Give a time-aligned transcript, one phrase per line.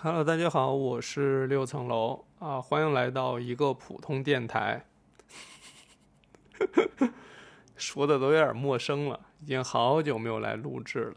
[0.00, 4.84] Hello，大家好，我是六层楼啊，欢迎来到一个普通电台。
[7.74, 11.16] 说的都有点陌生了，已经好久没有来录制了。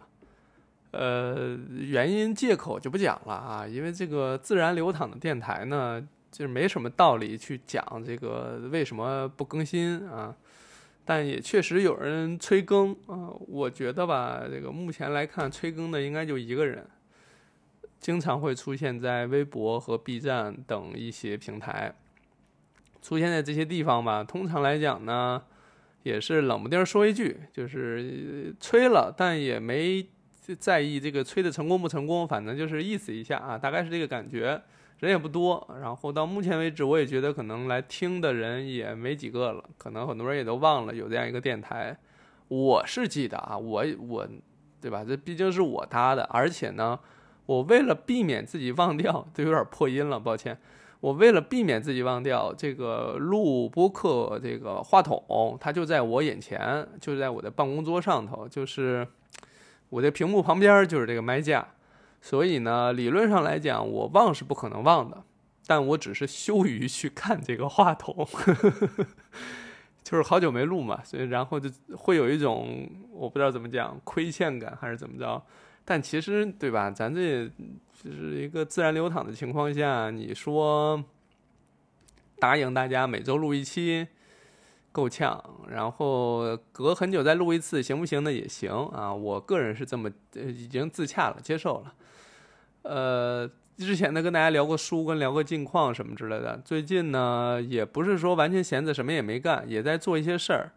[0.93, 6.01] 呃，原因借口就不讲了啊，因为这个自然流淌的电台呢，
[6.31, 10.35] 就是没什么道理去讲这个为什么不更新啊。
[11.05, 16.83] 但也确实有人催更啊，我觉得吧，这个目前来看催更的应该就一个人，
[18.01, 21.95] 经常会出现在微博和 B 站等一些平台，
[23.01, 24.21] 出现在这些地方吧。
[24.21, 25.41] 通常来讲呢。
[26.03, 30.03] 也是冷不丁说一句，就是吹了，但也没
[30.57, 34.59] 在意这个吹的成功不成功，反正就是意思一下啊，大概是这个感觉。
[34.97, 41.95] 人也不多，然后到目前为止，我也觉得可能来听的人也没几个了，可能很多人也都忘了有这样一个电台。
[42.47, 44.27] 我是记得啊，我我，
[44.81, 45.05] 对吧？
[45.07, 46.99] 这毕竟是我搭的，而且呢，
[47.51, 50.57] 我为了避免自己忘掉， 这有点破音了，抱歉。
[51.01, 59.05] 我为了避免自己忘掉这个录播课，这个话筒它就在我眼前，就在我的办公桌上头，就是
[59.89, 61.67] 我的屏幕旁边就是这个麦架，
[62.21, 65.23] 所以呢，理论上来讲，我忘是不可能忘的，
[65.65, 68.15] 但我只是羞于去看这个话筒，
[70.03, 75.43] 就是好久没录嘛，所以然后就会有一种我不知道怎么讲亏欠感还是怎么着，
[75.85, 77.49] 但其实对吧，咱这。
[78.03, 81.03] 就是一个自然流淌的情况下，你说
[82.39, 84.07] 答应大家每周录一期
[84.91, 88.33] 够呛，然后隔很久再录一次行不行呢？
[88.33, 91.93] 也行啊，我个人是这么已经自洽了，接受了。
[92.81, 96.59] 呃，之前呢跟大家聊过书，跟聊过近况什么之类的。
[96.65, 100.71] 最近呢也不是说完全闲着，什么也没干，也在做一些事儿。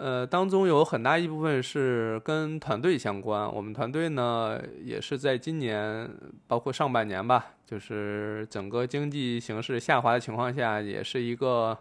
[0.00, 3.52] 呃，当中有很大一部分是跟团队相关。
[3.52, 6.08] 我们团队呢，也是在今年，
[6.46, 11.76] 包括上半年吧，就是整个经济形势下滑的情况下，也是一个，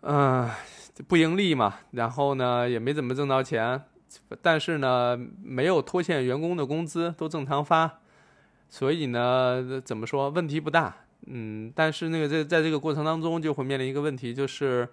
[0.00, 0.50] 嗯，
[1.06, 1.76] 不盈利嘛。
[1.92, 3.80] 然后呢，也没怎么挣到钱，
[4.42, 8.00] 但是呢，没有拖欠员工的工资，都正常发。
[8.68, 10.96] 所以呢，怎么说，问题不大。
[11.26, 14.88] 嗯，但是那个在在这个过程当中，就会面临一个问题，就是。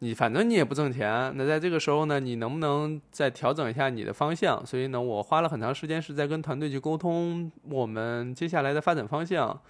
[0.00, 4.64] 你反正你也不挣钱，那在这个时候呢，你能不能再调整一下你的方向？
[4.64, 9.60] 所以呢，我花了很长时间是在跟团队去沟通我们接下来的发展方向，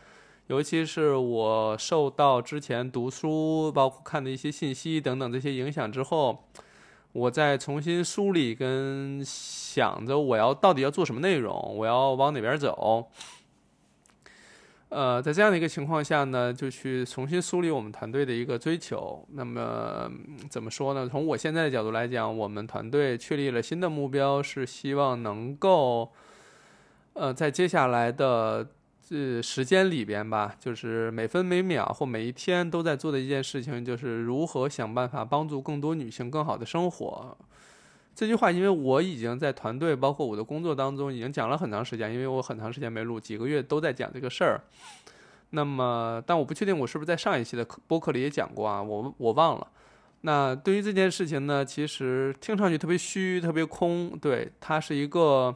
[0.49, 6.45] 尤其是我受到之前读书、包括看的一些信息等等这些影响之后，
[7.13, 13.09] 我再重新梳理跟想着我要到底要做什么内容，我要往哪边走。
[14.91, 19.23] 呃，在这样的一个情况下呢，就去重新梳理我们团队的一个追求。
[19.33, 20.11] 那么
[20.49, 21.07] 怎么说呢？
[21.07, 26.11] 从我现在的角度来讲，我们团队确立了新的目标，是希望能够，
[27.13, 28.67] 呃，在接下来的
[29.07, 37.37] 这时间里边吧，就是每分每秒或每一天都在做的一件事情，就是如何想办法帮助更多女性更好的生活。
[38.19, 42.13] 这句话，因为我已经在团队，包括我的工作当中，已经讲了很长时间。
[42.13, 44.61] 因为我很长时间没录，几个月都在讲这个事儿。
[45.51, 48.83] 那么，但我不确定我是不是在上一期的播客里也讲过啊？
[48.83, 49.69] 我我忘了。
[50.23, 54.19] 那对于这件事情呢，其实听上去特别虚，特别空。
[54.21, 55.55] 对，它是一个，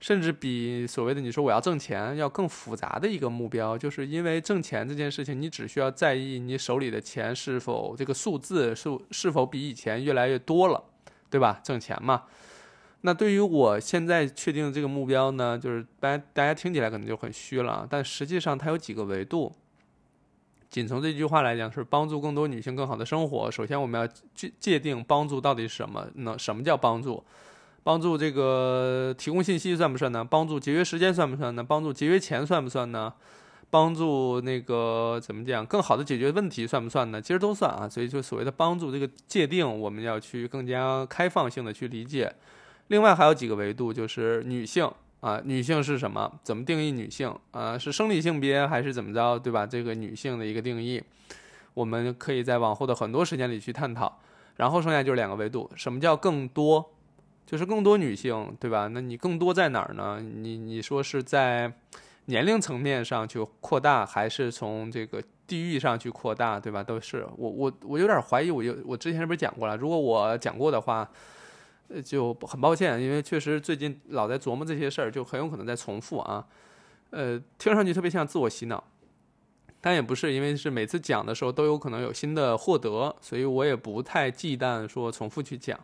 [0.00, 3.78] 甚至比所谓的你说我要挣钱要更复杂的一个目标。
[3.78, 10.84] 就是因为挣钱这件事情，你只需要在意你手里的钱是否这个数字是是否比以前越来越多了。
[11.30, 11.60] 对吧？
[11.62, 12.24] 挣钱嘛。
[13.02, 19.52] 那对于我现在确定的这个目标呢，就是大家大家听起来可能就很虚了，但实际上它有几个维度。
[20.70, 23.50] 仅从这句话来讲，是帮助更多女性更好的生活。
[23.50, 26.06] 首先，我们要界界定帮助到底什么？
[26.14, 27.22] 那什么叫帮助？
[27.82, 30.24] 帮助这个提供信息算不算呢？
[30.24, 31.62] 帮助节约时间算不算呢？
[31.62, 33.12] 帮助节约钱算不算呢？
[33.70, 37.20] 帮助那个怎么讲，更好的解决问题算不算呢？
[37.20, 37.88] 其实都算啊。
[37.88, 42.32] 所以就所谓的帮助这个界定，我们要去更加开放性的去理解。
[42.88, 46.30] 另外还有几个维度，就是女性啊，女性是什么？
[46.42, 47.78] 怎么定义女性啊？
[47.78, 49.38] 是生理性别还是怎么着？
[49.38, 49.66] 对吧？
[49.66, 51.02] 这个女性的一个定义，
[51.72, 54.20] 我们可以在往后的很多时间里去探讨。
[54.56, 56.92] 然后剩下就是两个维度，什么叫更多？
[57.46, 58.88] 就是更多女性，对吧？
[58.88, 60.20] 那你更多在哪儿呢？
[60.20, 61.72] 你你说是在？
[62.26, 66.82] 年龄层面上去扩大，还是从这个地域上去扩大，对吧？
[66.82, 69.76] 都是我我我有点怀疑，我有我之前是不是讲过了？
[69.76, 71.08] 如果我讲过的话，
[71.88, 76.46] 呃，就很抱歉，因为确实最近老在琢磨这些事儿，就很有可能在重复啊。
[77.10, 78.82] 呃，听上去特别像自我洗脑，
[79.80, 85.78] 但也不是，因为是每次讲的时候都有可能有新的获得，所以我也不太忌惮说重复去讲。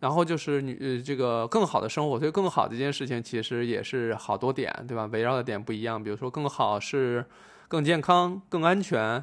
[0.00, 5.06] 然后就是女呃这个更好的生活，所以更好这件事情其实也是好多点，对吧？
[5.12, 7.24] 围绕的点不一样，比如说更好是
[7.68, 9.22] 更健康、更安全。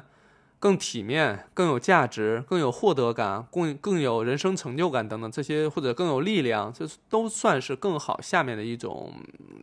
[0.60, 9.14] 更体面、更有价值、更有获得感、更更有人生成就感等等这些，或者更有力量，这都算是更好下面的一种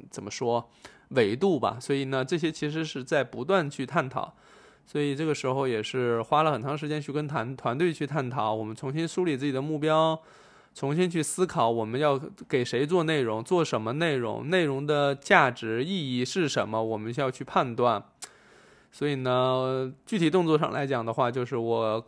[0.10, 0.70] 怎么说
[1.10, 1.78] 维度吧。
[1.82, 4.34] 所以呢，这些其实是在不断去探讨。
[4.86, 10.18] 所以这个时候也是花了很长时间去跟团团队去探讨，我们重新梳理自己的目标，
[10.76, 12.20] 重新去思考我们要
[12.50, 18.04] 给谁做内容，做什么内容，内容的价值意义是什么，我们需要去判断。
[18.92, 22.06] 所以呢，具体动作上来讲的话，就是我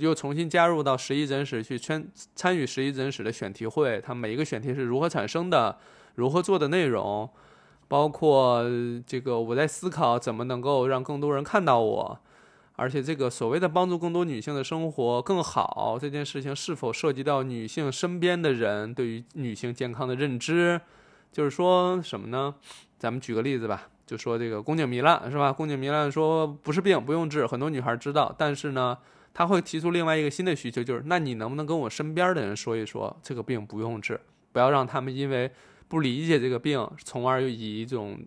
[0.00, 2.04] 又重新加入到十一真实去参
[2.34, 5.78] 参与十一真实的选题会，它每一个选题是如何产生的，
[6.16, 7.30] 如何做的内容，
[7.86, 8.64] 包括
[9.06, 12.20] 这个我在思考怎么能够让更多人看到我，
[12.76, 20.80] 而且这个所谓的帮助更多女性的生活更好这件事情，是否涉及到女性身边的人对于女性健康的认知？
[21.30, 22.54] 就是说什么呢？
[22.98, 23.88] 咱们举个例子吧。
[24.04, 25.50] 就说这个宫颈糜烂是吧？
[25.50, 28.34] 宫颈糜烂说不是病，不用治，很多女孩知道。
[28.36, 28.98] 但是呢，
[29.32, 34.20] 她会提出另外一个新的需求，就是那你能不能跟我身边的人说一说，这个病不用治，
[34.50, 35.50] 不要让他们因为
[35.88, 38.18] 不理解这个病，从而又以一种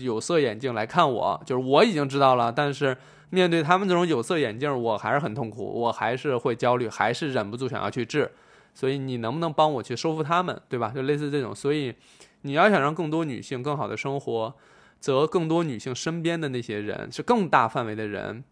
[0.00, 1.42] 有色眼镜来看我。
[1.46, 2.96] 就是我已经知道了，但是
[3.30, 8.30] 面对他们这种有色眼镜，我还是很痛苦，我还是会焦虑，还是忍不住想要去治。
[8.74, 10.92] 所以你能不能帮我去说服他们，对吧？
[10.94, 11.54] 就类似这种。
[11.54, 11.94] 所以
[12.42, 14.54] 你要想让更多女性更好的生活。
[15.02, 18.44] 则更多女性身边的那些人是更大范围的人，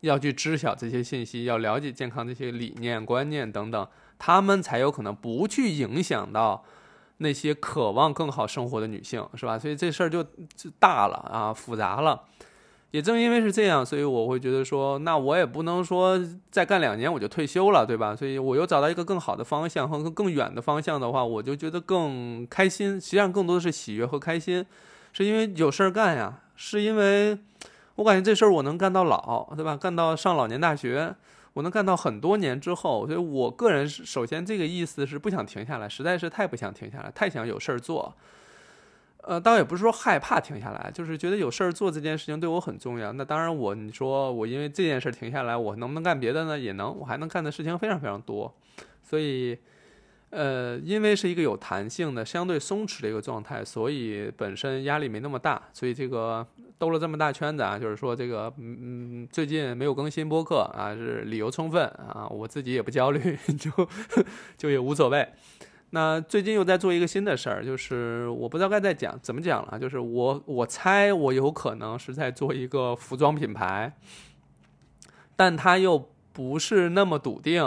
[0.00, 3.86] 要去知晓这些信息，要了解健康这些理念、观念等等，
[4.18, 6.64] 他们才有可能不去影响到
[7.20, 9.58] 那些渴望更好生活的女性，是吧？
[9.58, 10.22] 所以这事儿就
[10.56, 12.22] 就大了啊，复杂了。
[12.90, 16.18] 也正因为是这样，所以我会觉得说，那我也不能说
[16.50, 18.16] 再干两年我就退休了，对吧？
[18.16, 23.00] 所以我又找到一个更好的方向和更远的方向的话，我就觉得更开心。
[23.00, 24.66] 实际上，更多的是喜悦和开心。
[25.12, 27.38] 是因为有事儿干呀，是因为
[27.94, 29.76] 我感觉这事儿我能干到老，对吧？
[29.76, 31.14] 干到上老年大学，
[31.52, 33.06] 我能干到很多年之后。
[33.06, 38.14] 所以我个人首先这个意思是不想停下来，实在是太不想停下来，太想有事儿做。
[39.22, 43.12] 呃，倒也不是说害怕停下来，就是觉得有事儿做这件事情对我很重要。
[43.12, 46.58] 那当然，我你说我因为这件事停下来，我能不能干别的呢？
[46.58, 48.54] 也能，我还能干的事情非常非常多。
[49.02, 49.58] 所以。
[50.30, 55.60] 呃，因为是一个有弹性的、相对松弛的一个状态，所以本身压力没那么大。
[55.72, 56.46] 所以这个
[56.78, 63.70] 兜了这么大圈子啊，就是说这个，嗯，最近没有更新播客啊，是理由充分啊，我自己也不焦虑， 就
[64.56, 65.28] 就也无所谓。
[65.90, 73.92] 那最近又在做一个新的事儿，就是我不知道该再讲怎么讲了，就是我我猜我有可能是在做一个服装品牌，
[75.34, 77.64] 但它又不是那么笃定。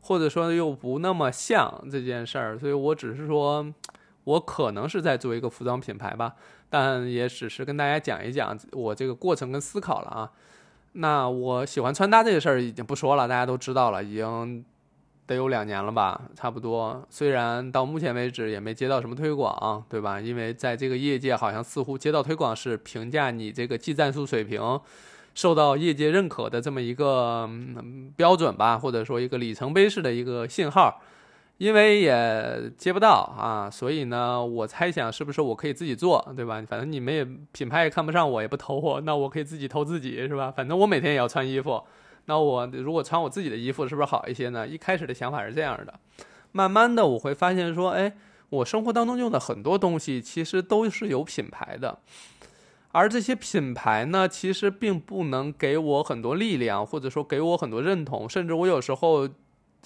[0.00, 3.66] 或者说又不那么像这件事儿，所以我只是说，
[4.24, 6.34] 我可能是在做一个服装品牌吧，
[6.68, 10.30] 但也只是跟大家讲一讲我这个过程跟思考了啊。
[10.92, 14.64] 那我喜欢穿搭这个事儿已经不说了，大家都知道了，已经
[15.26, 17.06] 得有两年了吧，差不多。
[17.08, 20.20] 虽然到目前为止也没接到什么推广，对吧？
[20.20, 24.80] 因为在这个业界，好像似乎接到推广是评价你这个技战术水平。
[25.34, 27.48] 受到业界认可的这么一个
[28.16, 31.00] 标准吧，或者说一个里程碑式的一个信号，
[31.58, 36.62] 因为也接不到啊，所以呢，我猜想是不是我可以自己做，对吧？
[36.68, 40.50] 反正你们也品牌也看不上我，也不投我，那我可以自己投自己，是吧？
[40.50, 41.82] 反正我每天也要穿衣服，
[42.26, 44.66] 那我如果穿我自己的衣服，是不是好一些呢？
[44.66, 45.94] 一开始的想法是这样的，
[46.52, 48.16] 慢慢的我会发现说，哎，
[48.48, 51.98] 我生活当中用的很多东西其实都是有品牌的。
[52.92, 59.28] 而这些品牌呢，其实并不能给我很多力量，或者说给我很多认同，甚至我有时候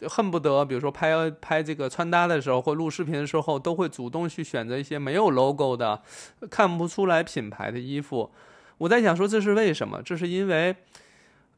[0.09, 6.03] 恨不得，比如说拍拍这个穿搭的时候或录视频的时候，都会主动去选择一些没有 logo 的、
[6.51, 8.31] 看不出来品牌的衣服。
[8.79, 10.03] 我在想说，这是为什么？
[10.03, 10.75] 这是因为，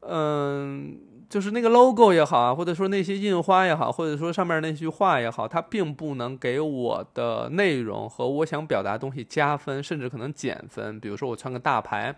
[0.01, 0.99] 嗯。
[1.29, 10.97] 就是那个 logo 也好啊，或者说那些印花也好，或者说上面那句话也好，它并不能给我的内容和我想表达东西加分，甚至可能减分。
[11.01, 12.15] 比如说我穿个大牌，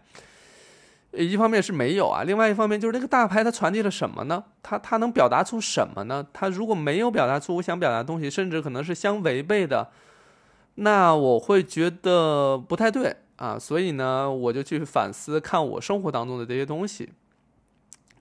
[1.13, 4.43] 一方面是没有啊，另外一方面就是那个大牌它传递了什么呢？
[4.61, 6.27] 它它能表达出什么呢？
[6.31, 9.89] 它如果没有表达出我想表达的东西，甚至可能是相违背的，
[10.75, 13.57] 那我会觉得不太对啊。
[13.57, 17.09] 所以呢，我就去反思看我生活当中的这些东西，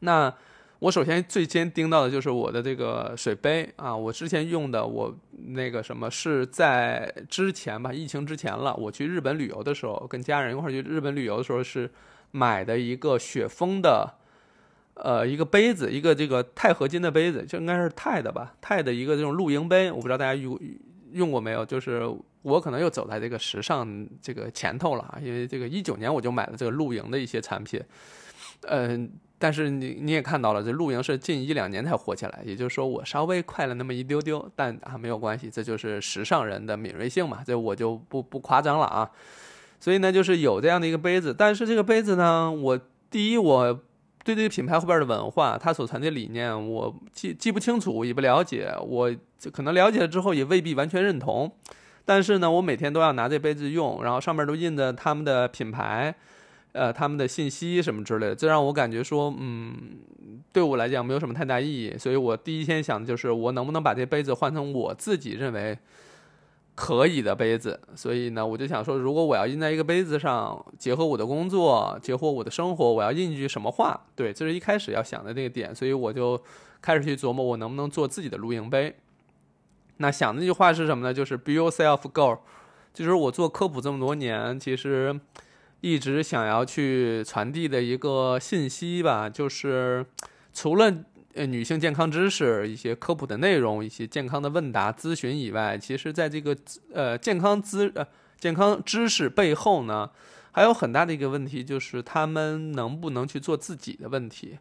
[0.01, 0.33] 那。
[0.81, 5.13] 我首先最先盯到的就是我的这个水杯啊，我之前用的，我
[5.49, 11.91] 那个什么是在之前吧，疫情之前了，我去日本旅游的时候，跟家人一块去日本旅游的时候是
[12.31, 14.15] 买的一个雪峰的，
[14.95, 20.57] 呃，一个杯子，一个这个钛合金的杯子，就应该是钛的吧，钛的一个这种露营杯，我不知道大家用
[21.11, 22.09] 用过没有，就是
[22.43, 27.83] 我可能又走在这个时尚这个前头了啊，因为这个一九年我就买了这个露营的一些产品，
[28.63, 39.11] 嗯，但是你你也看到了，这露营是近一两年才火起来，也就是说我稍微快了那么一丢丢，但啊没有关系，这就是时尚人的敏锐性嘛，这我就不不夸张了啊，
[39.81, 42.81] 所以呢，就是有这样的一个杯子，但是这个杯子呢，我
[43.11, 43.81] 第一我。
[44.25, 48.71] 对这个品牌后边的文化，它所传递的理念，我既既不清楚，也不了解。
[48.87, 49.11] 我
[49.51, 51.51] 可能了解了之后，也未必完全认同。
[52.05, 56.15] 但是呢，我每天都要拿这杯子用，然后上面都印着他们的品牌，
[56.79, 59.75] 呃，他们的信息什么之类的，这让我感觉说，嗯，
[60.53, 61.99] 对我来讲没有什么太大意义。
[61.99, 65.79] 所以我第一天想的就是，我能不能把这杯子换成我自己认为。
[66.81, 74.01] 可以的杯子，所以呢，我就想说，如果我要印在一个杯子上，结合我的工作，结合我的生活，我要印一句什么话？
[74.15, 76.41] 对，这是一开始要想的那个点，所以我就
[76.81, 78.95] 开始去琢磨，我能不能做自己的露营杯。
[79.97, 81.13] 那想的那句话是什么呢？
[81.13, 82.39] 就是 “Be yourself, go”，
[82.95, 85.19] 就是我做科普这么多年，其实
[85.81, 90.05] 一直想要去传递的一个信息吧，就是
[90.53, 90.93] 除了。
[91.35, 96.57] 呃，女性健康知识、一些科普的内容、一些健康的问答咨询以外，其实在这个
[96.93, 98.05] 呃健康知呃
[98.41, 100.11] 健康知识背后呢，
[100.51, 104.59] 还有很大的一个问题，就是他们能不能去做自己的问题。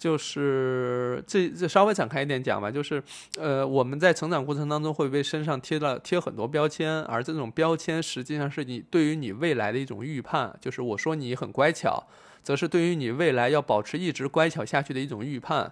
[0.00, 3.02] 就是这这稍微展开一点讲吧，就是
[3.38, 10.56] 呃我们在成长过程当中会被身上贴了贴很多标签，而这种标签实际上是你对于你未来的一种预判。
[10.58, 12.02] 就是我说你很乖巧，
[12.42, 15.70] 则是对于你未来要保持一直乖巧下去的一种预判。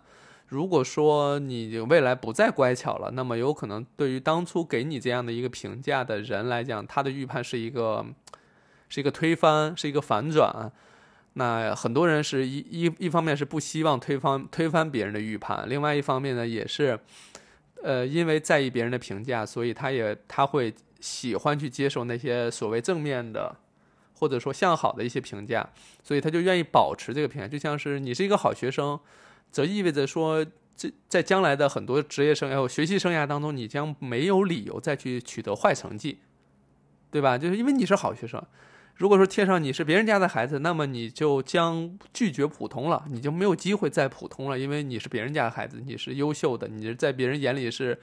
[0.48, 8.04] 如果说你未来不再乖巧了，那么有可能对于当初给你这样的一个评价的人来讲，他的预判是一个，
[8.90, 10.70] 是一个推翻，是一个反转。
[11.38, 16.98] 那很多人是一一一方面是不希望推翻推翻别人的预判，另外一方面呢，也是，
[17.80, 23.54] 呃，因为在意别人的评价，所以他也他会喜欢去接受那些所谓正面的，
[24.14, 25.64] 或者说向好的一些评价，
[26.02, 28.98] 所以他就愿意保持这个评价，就像是你是一个好学生。
[29.52, 30.44] 则意味着说，
[30.76, 36.18] 这在将来的很多职业生涯、学习生涯当中，你将没有理由再去取得坏成绩，
[37.12, 37.38] 对吧？
[37.38, 38.44] 就是因为你是好学生。
[38.98, 47.96] 如果说贴上你是别人家的孩子，那么你就将拒绝普通了，你就没有机会再普通了，因为你是别人家的孩子，你是优秀的，你在别人眼里是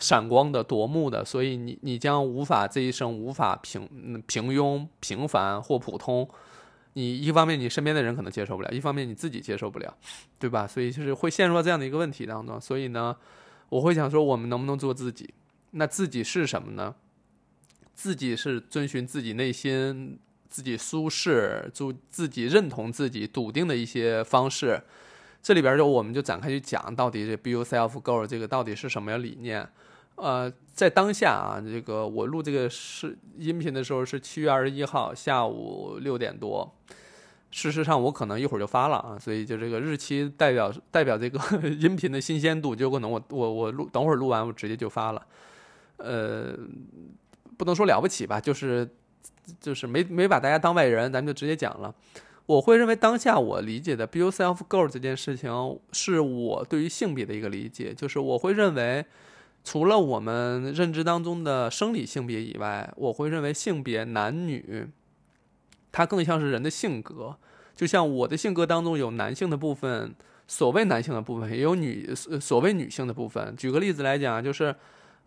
[0.00, 3.88] 闪光的、夺目的，所以你你将无法这一生无法平
[4.26, 6.28] 平庸、平凡或普通。
[6.94, 9.96] 你一方面你身边的人可能接受不了，一方面你自己接受不了，
[10.40, 10.66] 对吧？
[10.66, 12.60] 所以就是会陷入到这样的一个问题当中。
[12.60, 13.16] 所以呢，
[13.68, 15.32] 我会想说，我们能不能做自己？
[15.70, 16.94] 那自己是什么呢？
[17.94, 20.18] 自己是遵循自己内心、
[20.52, 24.78] 自己舒适、就自己认同自己、笃定的一些方式。
[25.42, 29.66] 这里边就我们就展开去讲，到底这 “be yourself, go” 这个到底是什么样理念？
[30.16, 36.70] 呃，在当下啊，这个我录这个是音频的时候是七月二十一号下午六点多。
[37.50, 41.40] 事实上，我可能一会儿就发了啊，所以就这个日期代表代表这个
[41.80, 45.26] 音频的新鲜度，就可能我我我录等会儿录完我直接就发了。
[45.96, 46.56] 呃，
[47.56, 48.88] 不能说了不起吧，就是
[49.60, 51.94] 就是没没把大家当外人，咱们就直接讲了。
[52.46, 59.04] 我会认为当下我理解的 “be yourself, girl” 这件事情，是我对于性别的一个理解，就是我会认为。
[59.64, 64.88] 除了我们认知当中的生理性别以外，我会认为性别男女，
[65.92, 67.36] 它更像是人的性格。
[67.76, 70.16] 就像我的性格当中有男性的部分，
[70.48, 73.54] 所谓男性的部分，也有女所谓女性的部分。
[73.56, 74.74] 举个例子来讲，就是，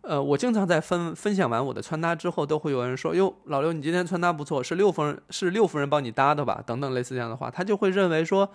[0.08, 8.52] 呃，我经常在分分享完我的穿搭之后，都会有人说：“哟，老刘，你今天穿搭不错，是六夫人是六夫人帮你搭的吧？”等等类似这样的话，他就会认为说。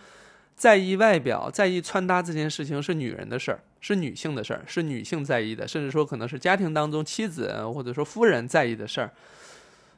[0.56, 9.10] 在意外表、在意穿搭这件事情是女人的事儿，是女性的事儿，是女性在意的，甚至说可能是家庭当中妻子或者说夫人在意的事儿，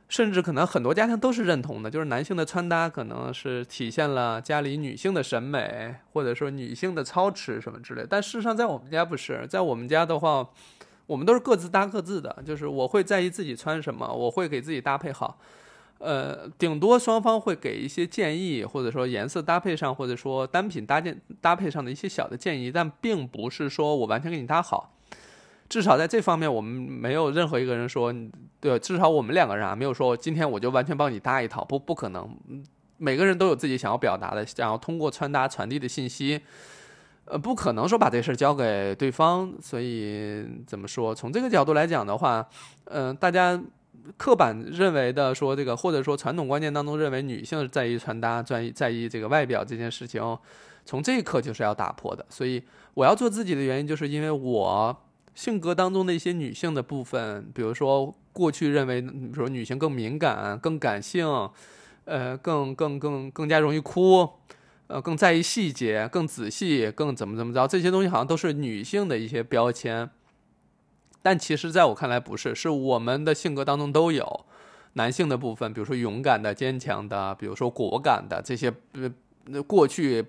[0.09, 8.07] 甚至可能很多家庭都是认同的，就是男性的穿搭可能是体现了家里女性的审美，或者说女性的操持什么之类。
[8.09, 10.49] 但事实上，在我们家不是，在我们家的话，
[11.13, 15.39] 我们都是各自搭各自的，就是我会在意自己穿什么，我会给自己搭配好。
[15.99, 24.95] 呃，顶多双方会给一些建议，或者说颜色搭配上，或者说单品搭建搭配上的一些小的建议，但并不是说我完全给你搭好。
[25.69, 28.13] 至少在这方面，我们没有任何一个人说，
[28.59, 32.27] 对，至少我们两个人啊，没有说今天我就完全帮你搭一套，不，不可能。
[32.97, 36.41] 每个人都有自己想要表达的，想要通过穿搭传递的信息，
[37.27, 39.53] 呃，不可能说把这事儿交给对方。
[39.61, 41.15] 所以怎么说？
[41.15, 42.47] 从这个角度来讲的话，
[42.87, 43.63] 嗯，大家。
[44.17, 50.21] 刻板认为的说这个，或者说传统观念当中认为女性在意穿搭、在意在意这个外表这件事情，
[50.85, 52.27] 从这一刻就是要打破的。
[52.29, 52.61] 所以
[52.95, 54.97] 我要做自己的原因，就是因为我
[55.37, 61.25] 性格当中的一些女性的部分，比如说过去认为，比如说女性更敏感、更感性，
[62.05, 64.29] 呃，更更更更加容易哭，
[64.93, 70.11] 呃，更在意细节、更仔细、更怎么怎么着，这些东西好像都是女性的一些标签。
[71.23, 74.45] 但其实，在我看来，不是，是我们的性格当中都有
[74.95, 78.71] 男性的部分，比如说勇敢的、坚强的，比如说果敢的这些，
[79.51, 80.27] 呃，过去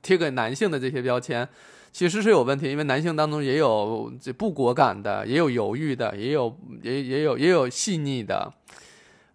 [0.00, 1.46] 贴给男性的这些标签，
[1.92, 8.50] 其实是有问题，因为男性当中也有这不果敢的，也有犹豫的，也有也也有也有细腻的，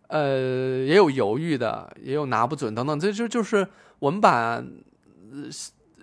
[0.08, 3.68] 呃，也有犹豫的，也有拿不准等等，这就就是
[4.04, 4.64] 我们把。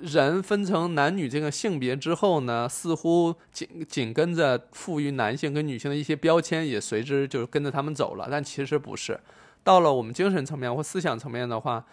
[0.02, 9.20] 人分成男女这个性别之后呢，似乎紧紧跟着赋予男性跟女性的一些标签也随之就是跟着他们走了，但其实不是。
[9.62, 11.84] 到了我们精神层面或思想层面的话，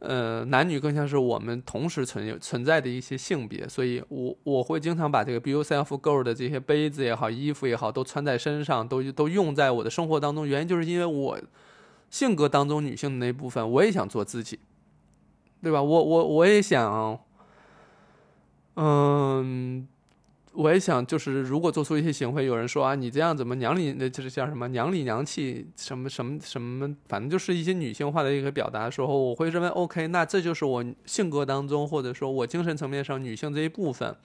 [0.00, 10.46] 呃，男女更像是我们同时存有存在的一些性别，所以我我会经常把这个 “Be Yourself Girl” 的这些杯子也好、衣服也好，都穿在身上，都都用在我的生活当中。
[10.46, 11.40] 原因就是因为我
[12.10, 14.58] 性格当中女性的那部分，我也想做自己，
[15.62, 15.82] 对吧？
[15.82, 17.18] 我我我也想。
[18.80, 19.88] 嗯，
[20.52, 34.16] 我也想，就是如果做出一些行为，有人说啊，你这样怎么娘里，就是叫什么娘里娘气，什么什么什么，反正就是一些女性化的一个表达的时候，我会认为 OK，那这就是我性格当中，或者说我精神层面上女性这一部分，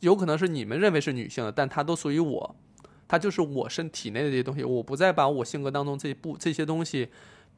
[0.00, 2.56] 有可能是你们认为是女性的，但它都属于我，
[3.06, 7.08] 它就是我身体内的这些东西，我不再把我性格当中这一部这些东西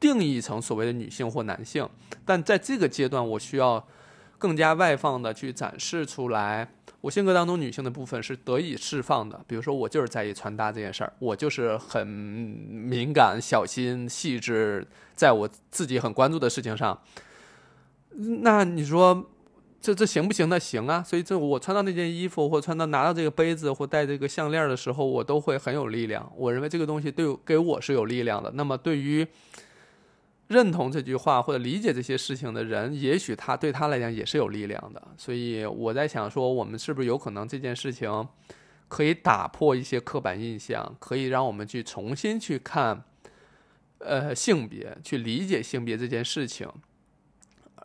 [0.01, 1.87] 定义成所谓的女性或男性，
[2.25, 3.87] 但在这个阶段，我需要。
[4.41, 6.67] 更加外放的去展示出来，
[6.99, 9.39] 我性格当中女性的部分是得以释放的。
[9.45, 16.99] 比如说，我就是在意穿搭这件事儿，我就是很敏感、小心、细致，在我自己很关注的事情上。
[18.15, 19.29] 那你说，
[19.79, 20.49] 这这行不行？
[20.49, 21.03] 那行啊。
[21.03, 26.27] 所以，这我穿到那件衣服，或穿到拿到这个杯子，或戴这个项链的时候，我都会很有力量。
[26.35, 28.49] 我认为这个东西对给我是有力量的。
[28.55, 29.27] 那么，对于
[30.51, 35.01] 认同这句话或者理解这些事情的人，也许他对他来讲也是有力量的。
[35.17, 38.27] 所以我在想说，我们是不是有可能这件事情
[38.89, 43.03] 可以打破一些刻板印象，可以让我们去重新去看，
[43.99, 46.67] 呃，性别，去理解性别这件事情。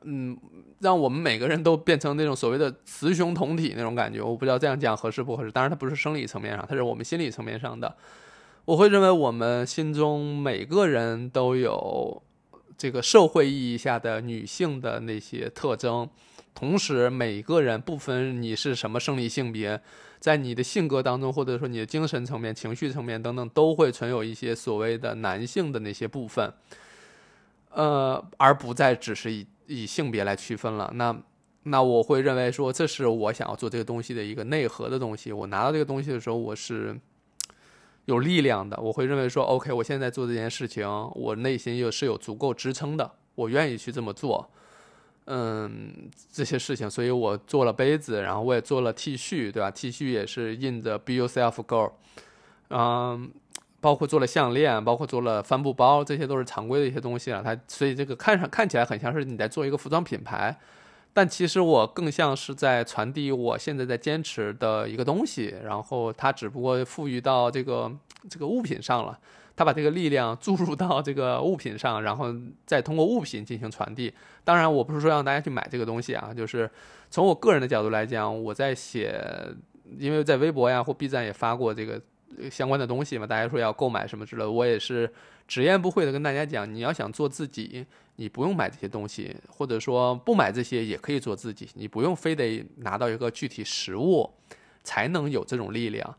[0.02, 0.36] 嗯，
[0.80, 4.20] 让我们每个人都变成那种所谓的雌雄同体那种感觉。
[4.20, 5.50] 我不知道这样讲合适不合适。
[5.50, 7.96] 当然，它不是生理层面上，它是我们心理层面上的。
[8.64, 12.22] 我会认为我们心中每个人都有。
[12.78, 16.08] 这个社会意义下的女性的那些特征，
[16.54, 19.80] 同时每个人不分你是什么生理性别，
[20.20, 26.52] 在你的性格当中，或者说你的精神层面、情绪层面等等，都会存有一些所谓的男性的那些部分，
[27.70, 30.90] 呃，而不再只是以以性别来区分了。
[30.94, 31.16] 那
[31.62, 35.32] 那我会认为说，这是我想要做这个东西的一个内核的东西。
[35.32, 36.94] 我拿到这个东西的时候，我是。
[38.06, 44.48] 有力量的，我会认为说，OK，我现在做这件事情，我内心又是有足够支撑的，我愿意去这么做，
[45.26, 51.92] 嗯，这些事情，所以我做了杯子，然后我也做了 T 恤，对吧？T 恤也是印着 Be Yourself Girl，
[52.70, 53.30] 嗯，
[53.80, 57.42] 包括做了项链，包括做了帆布包，这些都是常规的一些东西了。
[57.42, 60.56] 它所以这个看上看起来很像是你在做一个服装品牌。
[61.16, 67.90] 但其实我更像是在传递我现在在坚持的一个东西，然后它只不过赋予到这个
[68.28, 69.18] 这个物品上了，
[69.56, 72.26] 它把这个力量注入到这个物品上，然后
[72.66, 74.12] 再通过物品进行传递。
[74.44, 76.70] 当然，我不是说让大家去买这个东西啊，就是
[77.10, 79.18] 从我个人的角度来讲，我在写，
[79.98, 81.98] 因为在微博呀或 B 站也发过这个
[82.50, 85.12] 相关的东西嘛，大家说要购买什么之类的，我也是
[85.46, 87.86] 直言不讳的跟大家讲，你要想做自己。
[88.18, 91.68] 你不用买这些东西，或者说不买这些也可以做自己。
[91.74, 94.30] 你不用非得拿到一个具体实物，
[94.82, 96.16] 才能有这种力量。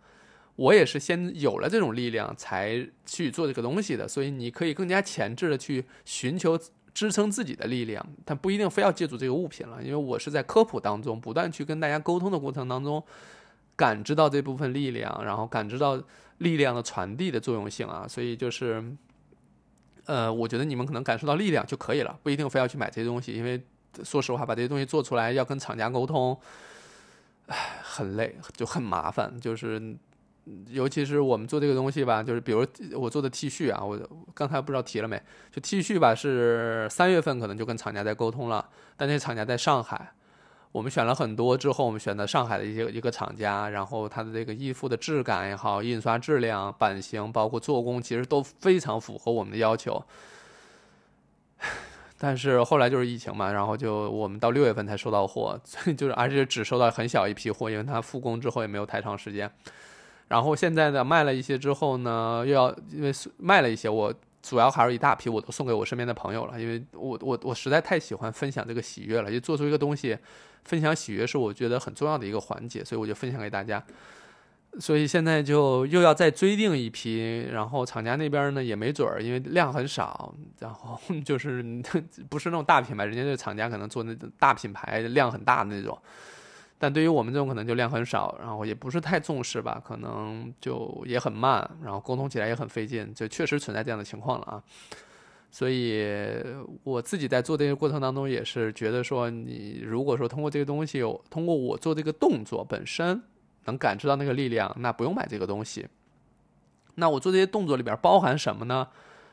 [0.58, 4.08] 我也是先有了这种力量，才去做这个东西的。
[4.08, 6.56] 所以你可以更加前置的去寻求
[6.94, 9.82] 支撑自己的力量，但不一定非要借助这个物品了。
[9.82, 13.04] 因为我是在科普当中，不断去跟大家沟通的过程当中，
[13.78, 15.98] 感知到这部分力量，然后感知到
[16.40, 18.06] 力量的传递的作用性啊。
[18.06, 18.84] 所以就是。
[20.08, 23.62] 呃，我觉得你们可能感受到力量就可以了，不一定非要去买这些东西，因为
[24.06, 26.40] 说实话，把这些东西做出来要跟厂家沟通，
[27.48, 29.38] 唉，很累，就很麻烦。
[29.42, 29.98] 就是，
[30.70, 34.00] 尤其是我们做这个东西吧，就是比如我做的 T 恤啊，我
[34.34, 35.22] 刚才不知道提了没？
[35.52, 40.14] 就 T 恤吧，是三月份可能就跟厂家在沟通了，但那厂家在上海，
[40.72, 50.04] 我们选了很多之后，我们选的上海的一些一个厂家，然后它的这个衣服的质感也好，印刷质量、版型，包括做工，其实都非常符合我们的要求。
[52.20, 55.60] 但是后来就是疫情嘛，然后就我们到六月份才收到货，
[55.98, 59.50] 就是而且只收到很小一批货，因为它复工之后也没有太长时间。
[60.28, 64.14] 然后现在呢，卖了一些之后呢，又要因为卖了一些，我
[64.48, 70.18] 主要还是一大批，我都送给我身边的朋友了，因为我我我实在太喜欢分享这个喜悦了，就做出一个东西，
[70.64, 73.84] 分享喜悦是我觉得很重要的一个环节，所以我就分享给大家。
[74.80, 81.62] 所以现在就又要再追订一批，然后厂家那边呢也没准儿，因为量很少，然后 就是
[82.30, 86.00] 不是那种大品牌，人家这厂家可能做那种大品牌，量很大的那种。
[86.78, 94.64] 但对于我们这种可能就量很少，然后也不是太重视吧，可能就也很慢，然后沟通起来也很费劲，就确实存在这样的情况了啊。
[95.50, 96.44] 所以
[96.84, 103.22] 我自己在做这个过程当中也是觉得说，你如果说通过这个东西，通过我做这个动作本身。
[103.68, 105.86] 能感知到那个力量，那不用买这个东西。
[106.96, 108.88] 那我做这些动作里边包含什么呢？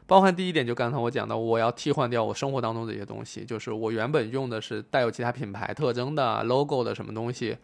[0.06, 7.56] 包含第一点，就刚才我讲的，我要替换掉我生活当中这些东西，就是我原本用的是带有其他品牌特征的 logo 的什么东西，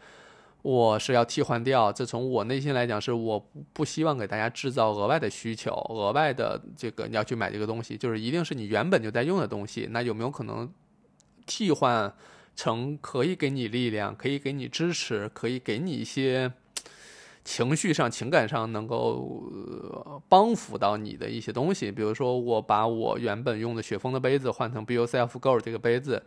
[0.62, 1.92] 我是要替换掉。
[1.92, 9.88] 这从我内心来讲，是我不希望给大家制造额外的需求，额外的这个你要去买这个东西，就是一定是你原本就在用的东西。
[9.90, 10.72] 那有没有可能
[11.44, 12.11] 替换
[12.57, 16.50] 成可以给你力量，可以给你支持，可以给你一些？
[17.44, 26.22] 情绪上、情感上能够帮扶到你的一些东西，比如说我把我原本用的雪峰的杯子换成 B yourself go 这个杯子，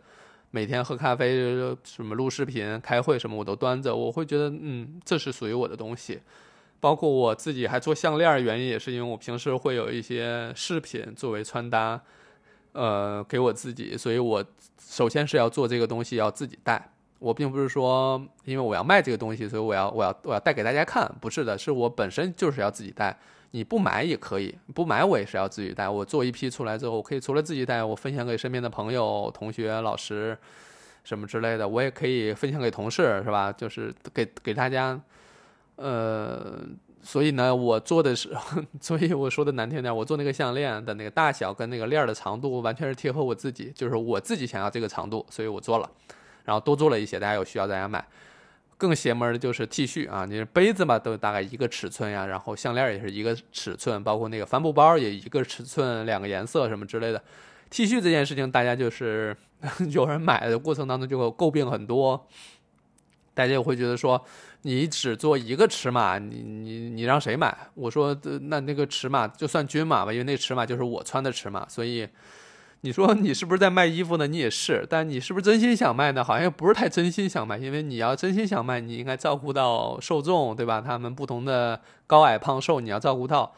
[0.50, 6.20] 每天喝咖啡、什么录视频、开会什么我都端着，我会觉得嗯，这是属于我的东西。
[6.80, 11.98] 包括我自己还做项链，原因也是因为我平时会有一些饰品作为穿搭，
[12.72, 14.44] 呃，给我自己，所以我
[14.78, 16.93] 首先是要做这个东西，要自己戴。
[17.24, 23.16] 我并不是说，因为我要卖这个东西，所以我要我要我要带给大家看，不是的，是我本身就是要自己带。
[23.52, 25.88] 你不买也可以，不买我也是要自己带。
[25.88, 30.36] 我做一批出来之后，我可以除了自己带，我分享给身边的朋友、同学、老师
[31.02, 33.50] 什么之类的，我也可以分享给同事，是吧？
[33.50, 35.00] 就是给给大家，
[35.76, 36.60] 呃，
[37.02, 38.36] 所以呢，我做的是，
[38.82, 45.88] 所以我说的难听点，我做那个项链的那个大小跟那个链儿的长度，完全是贴合我自己，就是我自己想要这个长度，所以我做了。
[46.44, 48.06] 然后多做了一些，大家有需要大家买。
[48.76, 57.22] 更邪门的就是 T 恤啊，你杯子嘛都大概一个尺寸呀，然后项链也是一个尺寸，包括那个帆布包也一个尺寸，两个颜色什么之类的。
[57.70, 59.34] T 恤这件事情，大家就是
[59.90, 62.26] 有人买的过程当中就会诟病很多，
[63.32, 64.22] 大家也会觉得说
[64.62, 67.56] 你只做一个尺码，你你你让谁买？
[67.74, 72.08] 我说那那个尺码就算均码吧，因为那尺码就是我穿的尺码，所以。
[72.84, 74.26] 你说你是不是在卖衣服呢？
[74.26, 76.22] 你也是，但你是不是真心想卖呢？
[76.22, 80.82] 好像又不是太真心想卖，因为你要真心想卖，你应该照顾到受众，对吧？
[80.82, 83.50] 他们不同的高矮胖瘦，你要照顾到。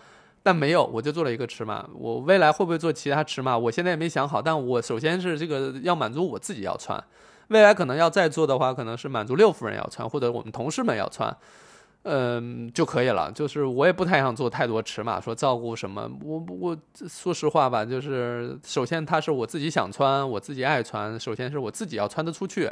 [0.44, 1.84] 但没有，我就做了一个尺码。
[1.92, 3.58] 我未来会不会做其他尺码？
[3.58, 4.40] 我现在也没想好。
[4.40, 7.02] 但我首先是这个要满足我自己要穿，
[7.48, 11.36] 未来可能要再做的话，可能是满足六夫人要穿，或者我们同事们要穿。
[12.08, 13.32] 嗯，就可以了。
[13.32, 16.08] 就是我也不太想做太多尺码，说照顾什么。
[16.22, 16.76] 我我
[17.08, 21.18] 说实话吧，就是首先它是我自己想穿，我自己爱穿。
[21.18, 22.70] 首先是我自己要穿得出去，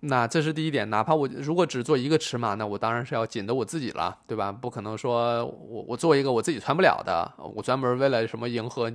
[0.00, 0.90] 那这是第一点。
[0.90, 4.52] 哪怕我如果只做一个尺码，那我当然是要紧的我自己了，对吧？
[4.52, 8.92] 不可能说我我做一个我自己穿不了的，我专门为了什么迎合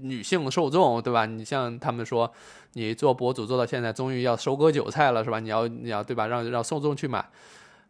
[0.00, 1.26] 女性受众，对吧？
[1.26, 2.32] 你像他们说，
[2.72, 5.38] 你做博主做到现在，终于要收割韭菜了，是吧？
[5.38, 6.26] 你要你要对吧？
[6.28, 7.28] 让让受众去买。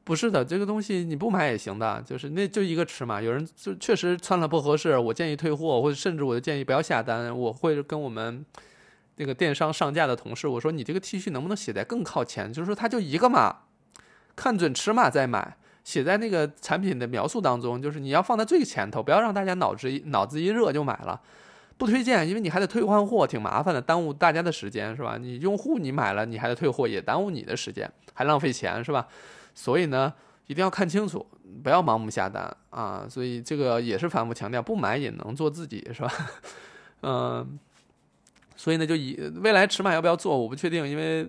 [0.07, 3.21] 不是的，这个东西你不买也行的，就是那就一个尺码。
[3.21, 7.37] 有人就确实穿了不合适，我建议退货，或者甚至我就建议不要下单。
[7.37, 8.47] 我会跟我们
[9.16, 12.53] 那个电商上架的同事我说：“你这个 T 恤能不能写在更靠前？
[12.53, 13.62] 就是说它就一个码，
[14.37, 21.21] 看准尺码再买，写在那个产品的描述当中，就是你要放在最前头，不要让大家脑子一脑子一热就买了。
[21.77, 25.19] 不推荐，因为你还得退换货，挺麻烦的，耽误大家的时间，是吧？
[25.21, 29.09] 你用户你买了，你还得退货，也耽误你的时间，还浪费钱，是吧？”
[29.57, 30.12] 所以呢，
[30.47, 31.27] 一定要看清楚，
[31.64, 33.07] 不要盲目下单啊！
[33.09, 36.12] 所以这个也是反复强调，不买也能做自己，是吧？
[37.03, 37.59] 嗯，
[38.55, 41.27] 所以呢，就以未来尺码要不要做，我不确定，因为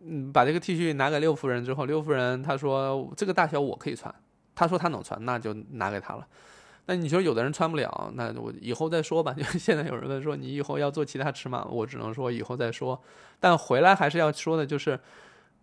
[0.00, 4.14] 嗯，把这个 T 恤拿给六夫人之后，六夫人她说这个大小我可以穿，
[4.54, 6.26] 她说她能穿，那就拿给她了。
[6.84, 9.34] 那你说有的人穿不了，那我以后再说吧。
[9.38, 13.00] 因 为现在有人问说你以后要做其他尺码，我只能说以后再说。
[13.40, 15.00] 但回来还是要说的，就是。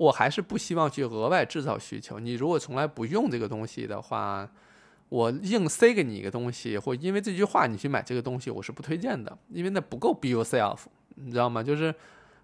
[0.01, 2.19] 我还是不希望去额外制造需求。
[2.19, 4.49] 你如果从来不用这个东西的话，
[5.09, 10.79] 我硬塞给你一个东西，或因为这句话你去买这个东西，我是不推荐的，因为那不够 be yourself，
[11.15, 11.61] 你知道吗？
[11.61, 11.93] 就是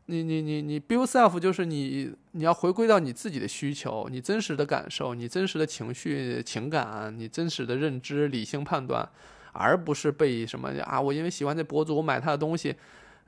[0.05, 9.09] 你你你你 build self 就是你你要回归到你自己的需求，你真实的感受，你真实的情绪情感，你真实的认知理性判断，
[9.51, 12.75] 而不是被什么啊我因为喜欢这博主我买他的东西，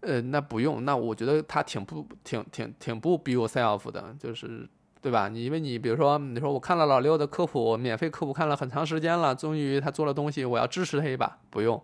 [0.01, 4.67] 呃那不用，那我觉得他挺不挺挺挺不 be yourself 的，就是
[5.01, 5.27] 对吧？
[5.27, 11.81] 你因为你比如说你说我看了老六的科普，免费科普看了很长时间了，终于他做了东西，我要支持他一把，不用，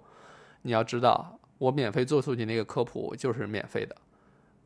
[0.61, 3.95] 你要知道我免费做出去那个科普就是免费的。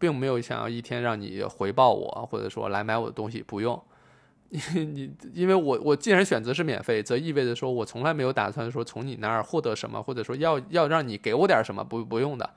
[0.01, 3.77] 并没有想要一天让你回报我，或者说来买我的东西，不用。
[4.47, 12.49] 你你，因为我我既然选择是免费，则意味着说我从来没有打算说从你那儿获得什么，或者说要要让你给我点什么，不不用的，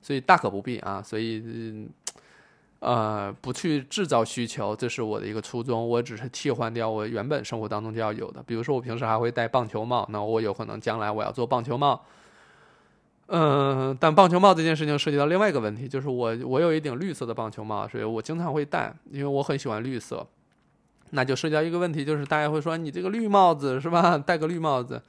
[0.00, 1.02] 所以大可不必啊。
[1.02, 1.86] 所以，
[2.80, 5.88] 呃，不去制造需求，这是我的一个初衷。
[5.88, 12.04] 我只是替换掉我原本生活当中就要有的，比如说我平时还会戴棒球帽，那我有可能将来我要做棒球帽。
[13.26, 20.26] 嗯，但棒球帽这件事情涉及到另外一个问题，就是我我有一顶绿色的棒球帽，所以我经常会戴，因为我很喜欢绿色。
[21.10, 24.16] 那就涉及到一个问题，就是大家会说你这个绿帽子是吧？
[24.18, 25.02] 戴个绿帽子，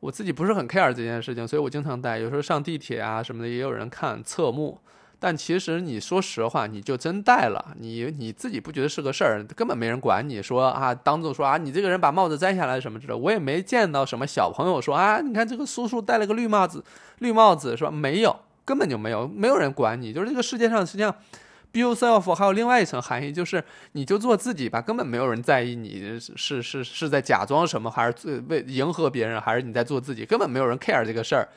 [0.00, 2.18] 我自己不是很 care 这件事情，所以我经常戴。
[2.18, 4.78] 有时候上地铁啊什么的，也有人看侧目。
[5.22, 13.12] 但其实你说实话，你就真戴了，你你自己不觉得是个事儿，根本没人管你说啊，当众说啊，你这个人把帽子摘下来什么之类。
[13.12, 16.82] 我也没见到什么小朋友说啊，你看这个叔叔戴了个绿帽子，
[17.18, 17.90] 绿帽子是吧？
[17.90, 18.34] 没有，
[18.64, 20.10] 根本就没有，没有人管你。
[20.10, 21.14] 就是这个世界上实际上
[21.72, 31.48] ，be yourself 还有另外一层含义，就是你就做自己吧，根本没有人在意你是是是在假装什么，还是为迎合别人，还是你在做自己，根本没有人 care 这个事儿。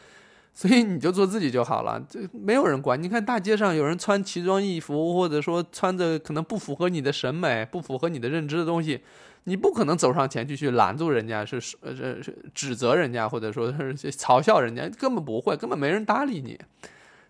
[0.55, 3.01] 所以你就做自己就好了，这没有人管。
[3.01, 9.01] 你看大街上有人穿奇装异服，或者说穿着可能不符合你的审美、不符合你的认知的东西，
[9.45, 16.55] 你不可能走上前去去拦住人家，是呃是指责人家，或者说是嘲笑人家，根本不会，根本没人搭理你。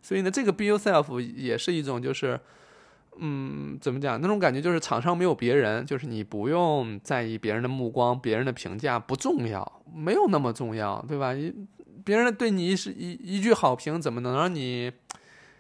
[0.02, 2.38] 所以呢，这个 be yourself 也是一种就是，
[3.20, 4.20] 嗯，怎么讲？
[4.20, 11.34] 那种感觉就是场上没有别人，就是你不用在意别人的目光、别人的评价，不重要，没有那么重要，对吧？
[12.04, 14.92] 别人对你是一一句好评，怎么能让你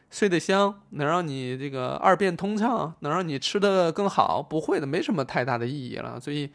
[0.09, 0.81] 睡得香？
[0.89, 2.93] 能让你这个二便通畅？
[2.99, 4.41] 能让你吃的更好？
[4.41, 6.19] 不会的，没什么太大的意义了。
[6.19, 6.49] 所以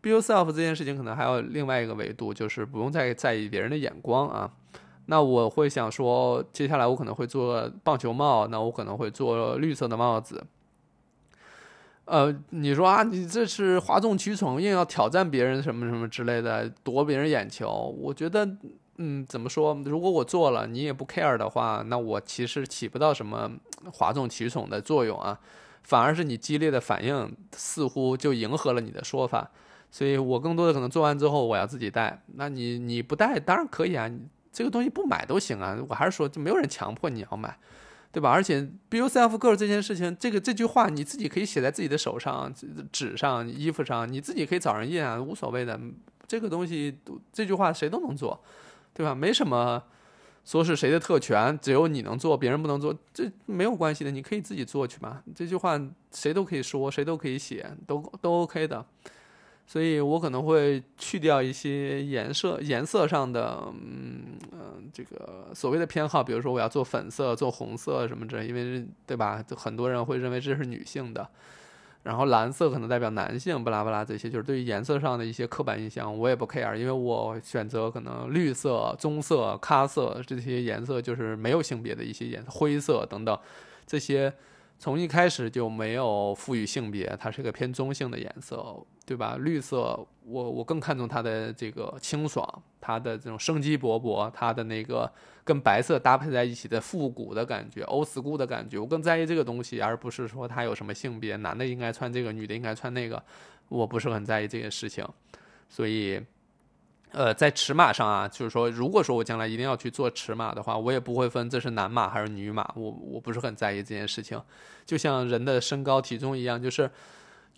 [0.00, 4.50] ，be yourself 这件事情可能还有另外一个维度，就是不用再在意别人的眼光啊。
[5.10, 10.46] 那我会想说，接下来我可能会做棒球帽，那我可能会做绿色的帽子。
[12.04, 17.94] 呃，你说啊，你这是哗众取宠，硬要挑战别人什么什么之类的，夺别人眼球？
[17.98, 18.48] 我觉得。
[19.00, 19.80] 嗯，怎么说？
[19.84, 23.48] 如果我做了，你也不 care 的话，那我其实起不到什么
[23.92, 25.38] 哗众取宠的作用啊，
[25.84, 29.52] 反而是你激烈的反应似乎就迎合了你的说法，
[29.92, 32.20] 所以我更多的可能做完之后我要自己带。
[32.34, 34.10] 那你你不带当然可以啊，
[34.58, 35.78] 这个东西不买都行啊。
[35.88, 37.56] 我还是说，就没有人强迫你要买，
[38.10, 38.28] 对吧？
[38.30, 42.52] 而且 be yourself girl 这件事情，这个这句话你自己可以写在自己的手上、
[42.90, 45.78] 纸上、衣服上，你自己可以找人印啊，无所谓的。
[46.26, 46.98] 这个东西
[47.32, 48.42] 这句话谁都能做。
[48.94, 49.14] 对吧？
[49.14, 49.80] 没什么，
[50.44, 55.22] 说是谁的特权，只有你能做，别人不能做，这没有关系的，你可以自己做去嘛。
[55.36, 58.84] 这句话谁都可以说，谁都可以写，都都 OK 的。
[59.70, 69.44] 所以我可能会去掉一些颜色颜色上的，嗯嗯，这个所谓的偏好，比如说我要做粉色、做红色什么之类，因为对吧？
[69.54, 71.28] 很多人会认为这是女性的。
[72.02, 83.38] 然后蓝色可能代表男性，巴拉巴拉这些就是对于颜色上的一些刻板印象，我也不 care，因为我选择可能绿色、棕色、咖色这些颜色就是没有性别的一些颜色，灰色等等
[83.86, 84.32] 这些。
[84.80, 88.74] 从一开始就没有赋予性别，它是一个偏中性的颜色，
[89.08, 89.38] 对吧？
[89.40, 92.46] 绿色，我我更看重它的这个清爽，
[92.78, 95.10] 它的这种生机勃勃，它的那个
[95.42, 103.22] 跟白色搭配在一起的复古的感觉，old school 的感觉，我更在意这个东西，而不是说它有什么性别，男的应该穿这个，女的应该穿那个，
[103.70, 105.08] 我不是很在意这件事情，
[105.70, 106.20] 所以。
[107.10, 114.38] 呃，在尺码上啊，就是说，如果说我将来一定要去做尺码的话，我也不会分这是男码还是女码，我我不是很在意这件事情。
[114.84, 116.90] 就像人的身高体重一样，就是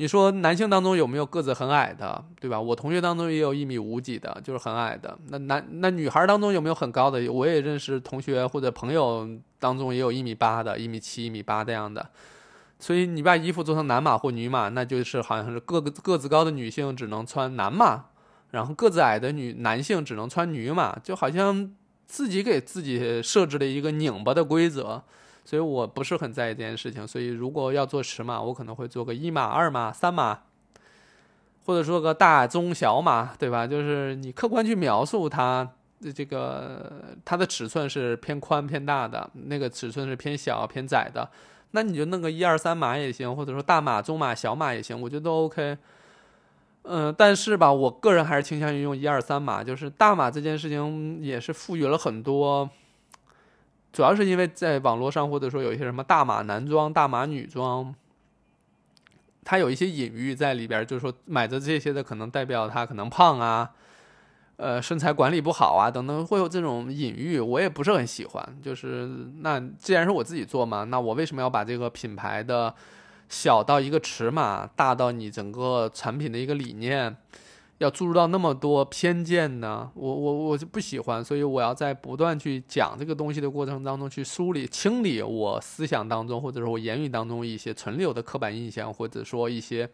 [0.00, 2.58] 你说男性当中有没有个子很矮的，对吧？
[2.58, 5.14] 我同学当中也有一米五几的，就是很矮的。
[5.28, 7.30] 那男那女孩当中有没有很高的？
[7.30, 12.08] 我也认识同学或者朋友当中也有一米八的、一米七、一米八这样的。
[12.78, 18.06] 所以你把衣服做成男码或女码，那就是好像是个个个子高的女性只能穿男码。
[18.52, 21.70] 然后个子矮的女男性只能穿女码，就好像
[22.06, 25.02] 自己给自己设置了一个拧巴的规则，
[25.50, 27.04] 所以我不是很在意这件事情。
[27.04, 30.42] 所以如果要做尺码，我可能会做个一码、二码、三码，
[31.64, 33.66] 或者说个大、中、小码，对吧？
[33.66, 35.68] 就是你客观去描述它
[36.00, 41.28] 的这个它的尺寸是偏宽偏大的，那个尺寸是偏小偏窄的。
[41.72, 45.76] 那你就弄个一二三码也行，或者说大码、中码、小码也行，我觉得都 OK。
[46.82, 52.70] 嗯，但是吧，我个人还是倾向于用一二三码，就是大码这件事情也是赋予了很多，
[53.92, 57.94] 主要是因为在网络上或者说有一些什么大码男装、大码女装，
[59.44, 63.70] 它有一些隐喻在里边，就是说买的这些的可能代表他可能胖啊，
[64.56, 68.58] 呃，身材管理不好啊等等，会有这种隐喻，我也不是很喜欢。
[68.62, 69.06] 就是
[69.40, 72.74] 那既然是我自己做嘛，那我为什么要把这个品牌的？
[73.32, 77.16] 小到一个尺码，大到你整个产品的一个理念，
[77.80, 79.90] 要注入到那么多偏见呢？
[79.94, 89.88] 我我我就不喜欢，所以我要在不断去讲这个东西的过程当中，去梳理、清理我思想当中或者说我言语当中一些存留的刻板印象，或者说一些。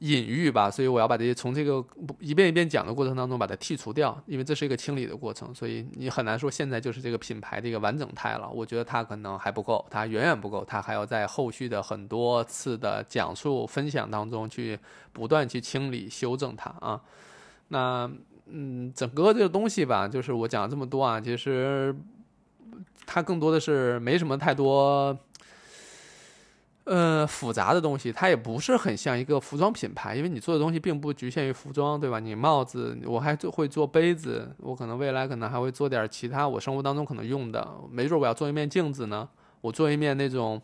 [0.00, 1.84] 隐喻吧，所以我要把这些从这个
[2.20, 8.48] 一遍一遍讲的过程当中把它剔除掉，因为这是一个清理的过程，所以你很难说现在就是这个品牌的一个完整态了。
[8.48, 14.78] 我觉得它可能还不够，它远远不够，它还要在后续的很多次的讲述分享当中去
[15.12, 17.00] 不断去清理修正它啊。
[17.68, 18.08] 那
[18.46, 21.92] 嗯，整个这个东西吧，就是我讲了这么多啊，其实
[23.04, 25.18] 它更多的是没什么太多。
[26.88, 32.18] 呃，复杂的东西，它也不是很像一个服装品牌，因为你做的东西并不局限于服装，对吧？
[32.18, 39.28] 你帽子，我还做会做杯子，我可能未来可能还会做点其他我生活当中可能用的，没准我要做一面镜子呢，
[39.60, 40.62] 我做一面那种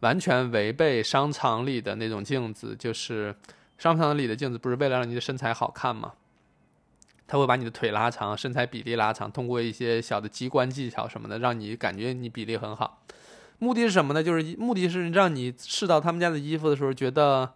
[0.00, 3.36] 完全违背商场里的那种镜子，就是
[3.76, 6.14] 商场里的镜子不是为了让你的身材好看吗？
[7.26, 13.02] 它会把你的腿拉长，身材比例拉长，通过一些小的机关技巧什么的，让你感觉你比例很好。
[13.60, 14.22] 目的是什么呢？
[14.22, 17.52] 就是目的是让你试到他们家的衣服的时候，觉得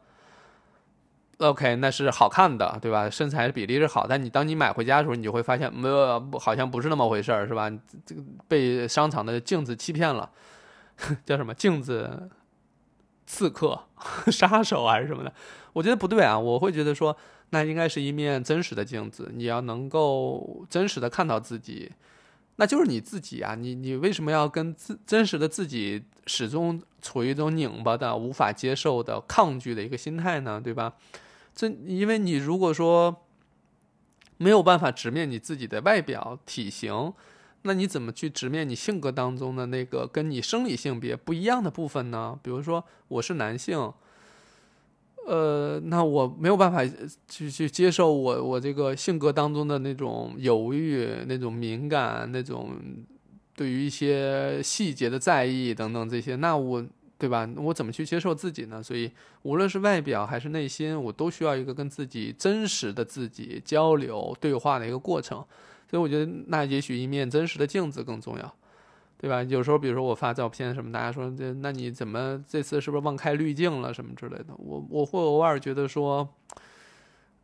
[1.38, 3.10] ，OK，那是好看的，对吧？
[3.10, 7.70] 身材比例是好，但你当你买回家的时候，你就会发现，没有，好像不是那么回事儿，是吧？
[8.06, 10.30] 这个被商场的镜子欺骗了，
[11.26, 12.28] 叫什么镜子
[13.26, 13.80] 刺客、
[14.30, 15.32] 杀手还是什么的？
[15.72, 16.38] 我觉得不对啊！
[16.38, 17.16] 我会觉得说，
[17.50, 21.90] 那应该是一面真实的镜子，你要能够真实的看到自己。
[22.56, 23.54] 那就是你自己啊！
[23.54, 30.60] 你你为什么要跟自真实的自己始终处于一种拧巴的、无法接受的、抗拒的一个心态呢？
[30.62, 30.94] 对吧？
[31.54, 33.22] 这因为你如果说
[34.36, 37.12] 没有办法直面你自己的外表体型，
[37.62, 42.38] 那你怎么去直面你性格当中的那个跟你生理性别不一样的部分呢？
[42.42, 43.92] 比如说，我是男性。
[45.26, 46.84] 呃，那我没有办法
[47.28, 52.72] 去去接受我我这个性格当中的那种犹豫、那种敏感、那种
[53.56, 56.84] 对于一些细节的在意等等这些，那我
[57.16, 57.48] 对吧？
[57.56, 58.82] 我怎么去接受自己呢？
[58.82, 59.10] 所以
[59.42, 65.38] 无论是外表还是内心，我都需要一个跟自己真实的自己交流对话的一个过程。
[65.88, 68.54] 所以我觉得，那也许一面真实的镜子更重要。
[69.16, 69.42] 对吧？
[69.44, 74.48] 有时候，比如说我发照片什么，大家说这，那你怎么这次是不是忘开滤镜了什么之类的？
[74.58, 76.28] 我我会偶尔觉得说，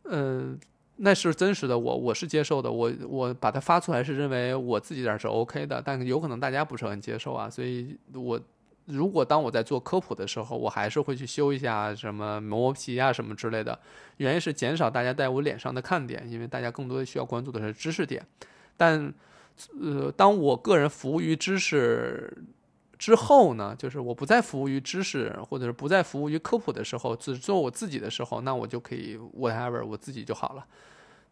[0.03, 0.59] 嗯，
[0.97, 7.49] 那是真实的，我我是接受的，我我把它发出来是认为我自己这是 OK 的，但有可能大家不是很接受啊。
[7.49, 8.39] 所以，我
[8.85, 13.79] 如果当我在做科普的时候，我还是会去修一下什么磨皮啊什么之类的，
[14.17, 18.23] 原因是减少大家在我脸上的看点，因为大家更多的需要关注的是知识点，
[18.77, 19.11] 但。
[19.79, 22.43] 呃，当我个人服务于知识
[22.97, 30.65] 之后呢，就是我不再服务于知识，或者是不再服务于科普的时候，只做我自己的时候，那我就可以 whatever 我自己就好了，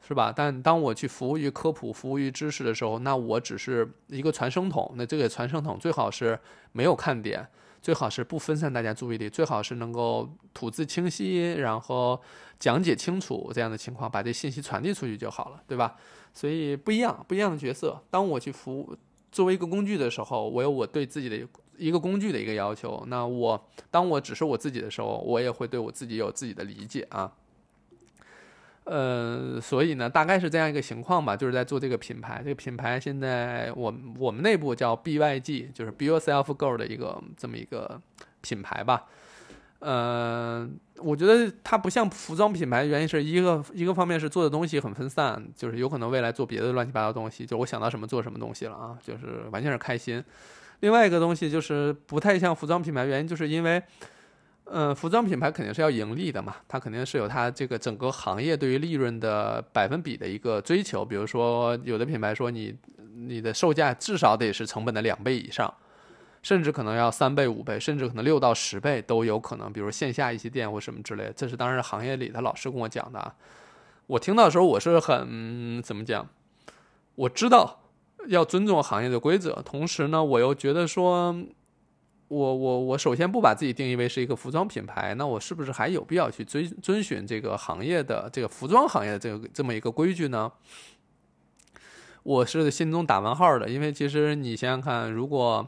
[0.08, 0.34] 是吧？
[0.36, 4.94] 但当我去服务于科普、服务于知识的时候，那我只是一个传声筒。
[4.96, 6.40] 那这个传声筒最好是
[6.72, 7.48] 没有看点，
[7.82, 12.20] 最好是不分散大家注意力，最好是能够吐字清晰，然后
[12.58, 15.96] 讲解清楚这样的情况，把这信息传递出去就好了，对吧？
[16.40, 18.02] 所以不一样，不一样的角色。
[18.10, 18.96] 当我去服务
[19.30, 21.38] 作为一个工具的时候，我有我对自己的
[21.76, 23.04] 一个工具的一个要求。
[23.08, 27.34] 那我当我只是我自己的时候，我也会对我自己有自己的理解啊。
[28.86, 31.36] 呃，所以呢，大概是这样一个情况吧。
[31.36, 38.02] 就是在做这个品牌，这个品牌现在我我们内部叫 BYG，就是 Be Yourself Girl 的一个这么一个
[38.40, 39.08] 品牌吧。
[39.80, 50.22] 呃，我觉得它不像服装品牌，原因是一个一个方面是做的东西很分散，就是有可能未来做别的乱七八糟东西，就我想到什么做什么东西了啊，就是完全是开心。
[50.82, 53.82] 另外一个东西就是不太像服装品牌，原因就是因为，
[54.66, 61.06] 呃，服装品牌肯定是要盈利的嘛，它肯定是有它这个整个行业对于利润的百分比的一个追求。
[61.06, 62.76] 比如说，有的品牌说你
[63.16, 65.74] 你的售价至少得是成本的两倍以上。
[66.42, 69.72] 甚至可能要三倍、五倍，甚至可能六到十倍都有可能。
[69.72, 73.36] 比如线下一些店或什么之类，这是当然行业里的老师跟我讲的啊。
[74.08, 76.28] 我听到时候，我是很怎么讲？
[77.16, 77.82] 我知道
[78.28, 81.36] 要尊重行业的规则，同时呢，我又觉得说，
[82.28, 90.52] 我我我首先不把自己定义为是一个服装品牌，那我是不是还有必要去遵遵循这个行业的这个服装行业的这个这么一个规矩呢？
[92.24, 95.68] 我是心中打问号的，因为其实你想想看，如果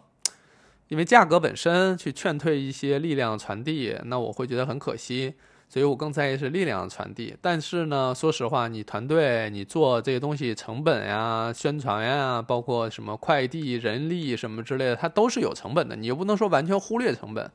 [0.92, 5.34] 因为价格本身去劝退一些力量传递，那我会觉得很可惜。
[5.70, 7.34] 所以我更在意是力量传递。
[7.40, 15.96] 但是呢，说实话，你团队你做这些东西，成本呀、宣传呀，包括什么快递、人力什么之类的，它都是有成本的。
[15.96, 17.50] 你又不能说完全忽略成本。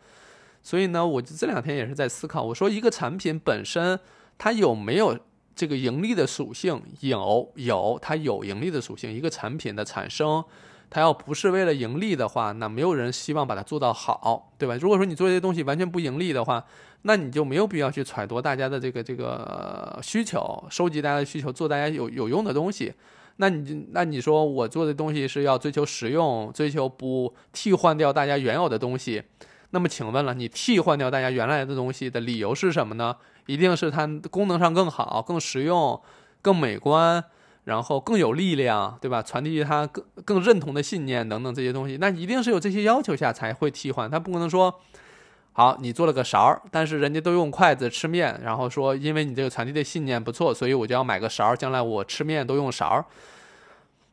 [0.62, 4.00] 所以呢，我这两天也是在思考，我说一个产品本身
[4.38, 5.18] 它有没有
[5.54, 6.82] 这个盈利的属性？
[7.00, 9.12] 有，有，它有盈利的属性。
[9.12, 10.42] 一个产品的产生。
[10.88, 14.76] 它要不是为了盈利的话，那没有人希望把它做到好，对吧？
[14.80, 16.64] 如果说你做这些东西完全不盈利的话，
[17.02, 22.94] 那你就没有必要去揣度大家的这个这个需求，收集大家的需求，做大家有有用的东西。
[23.36, 29.22] 那你那你说我做的东西是要追求实用，追求不替换掉大家原有的东西。
[29.70, 33.16] 那么请问了，你替换掉大家原来的东西的理由是什么呢？
[33.46, 36.00] 一定是它功能上更好、更实用、
[36.40, 37.22] 更美观。
[37.66, 39.20] 然后更有力量，对吧？
[39.20, 44.08] 传递他更更认同的信念等等这些东西，那一定是有这些要求下才会替换。
[44.08, 44.72] 他不可能说，
[45.52, 53.04] 好，你做了个勺儿，但是人家都用筷子吃面，然后说因为你这个传递的信念不错，所以我就要买个勺儿，将来我吃面都用勺儿，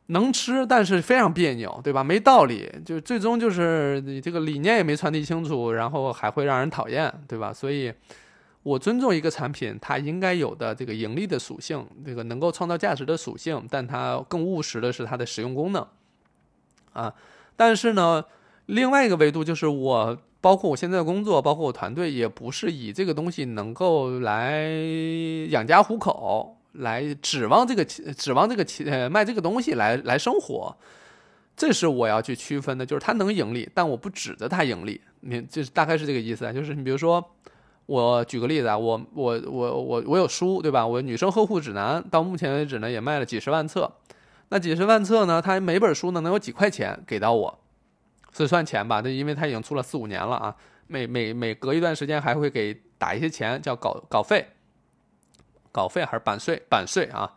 [0.06, 2.02] 能吃，但是非常别扭，对吧？
[2.02, 7.52] 没道理，就最终就是你这个理念也没传递清楚，然后还会让人讨厌，对吧？
[7.52, 7.92] 所以。
[8.64, 15.86] 我尊重一个产品它应该有的这个盈利的属性，这个能够创造价值的属性，但它更务实的是它的实用功能，
[16.94, 17.14] 啊，
[17.56, 18.24] 但是呢，
[18.64, 24.66] 另外一个维度就是我，包括我现在的工作，包括我团队，也不是以这个东西能够来
[25.50, 30.74] 养家糊口，来指望这个指望这个呃卖这个东西来来生活，
[31.54, 37.22] 这是我要去区分的，就是它能盈利，但我不指着它盈利，你就是大概是这个意思啊，就是你比如说。
[37.86, 40.86] 我举个例子啊，我我我我我有书对吧？
[40.86, 43.90] 我女生呵护指南到目前为止呢也卖了几十万册，
[44.48, 47.58] 那几十万册呢，它每本书呢能有几块钱给到我，
[48.32, 49.02] 这算钱吧？
[49.04, 50.56] 那因为它已经出了四五年了啊，
[50.86, 54.46] 每每每隔一段时间还会给打一些钱，叫稿稿费，
[55.70, 56.62] 稿费还是版税？
[56.70, 57.34] 版税啊，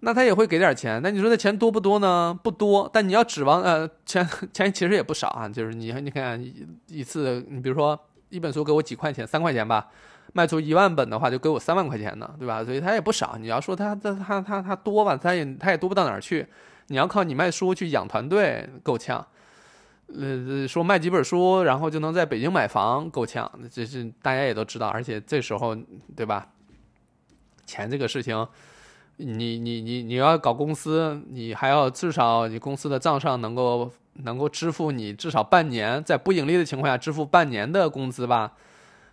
[0.00, 1.00] 那他也会给点钱。
[1.02, 2.38] 那你说这钱多不多呢？
[2.44, 6.40] 不多，但你要指望呃钱钱其实也不少啊，就是你你看
[6.86, 7.98] 一次，你比如说。
[8.30, 9.88] 一本书给我几块钱，三块钱吧，
[10.32, 12.62] 卖出一万本的话就给我三万块钱呢，对吧？
[12.64, 13.36] 所以他也不少。
[13.40, 16.46] 你要说他他他他他多吧，他也他也多不到哪儿去。
[16.88, 19.26] 你要靠你卖书去养团队够呛。
[20.08, 24.88] 呃，说卖几本书，然后就能在北京买房够呛，这是大家也都知道。
[24.88, 25.76] 而且这时候，
[26.16, 26.48] 对吧？
[27.66, 28.46] 钱这个事情，
[29.16, 33.90] 你你你你要搞公司，你还要至少你公司的账上能够。
[34.24, 38.52] 能够支付你至少半年，在不盈利的情况下支付半年的工资吧，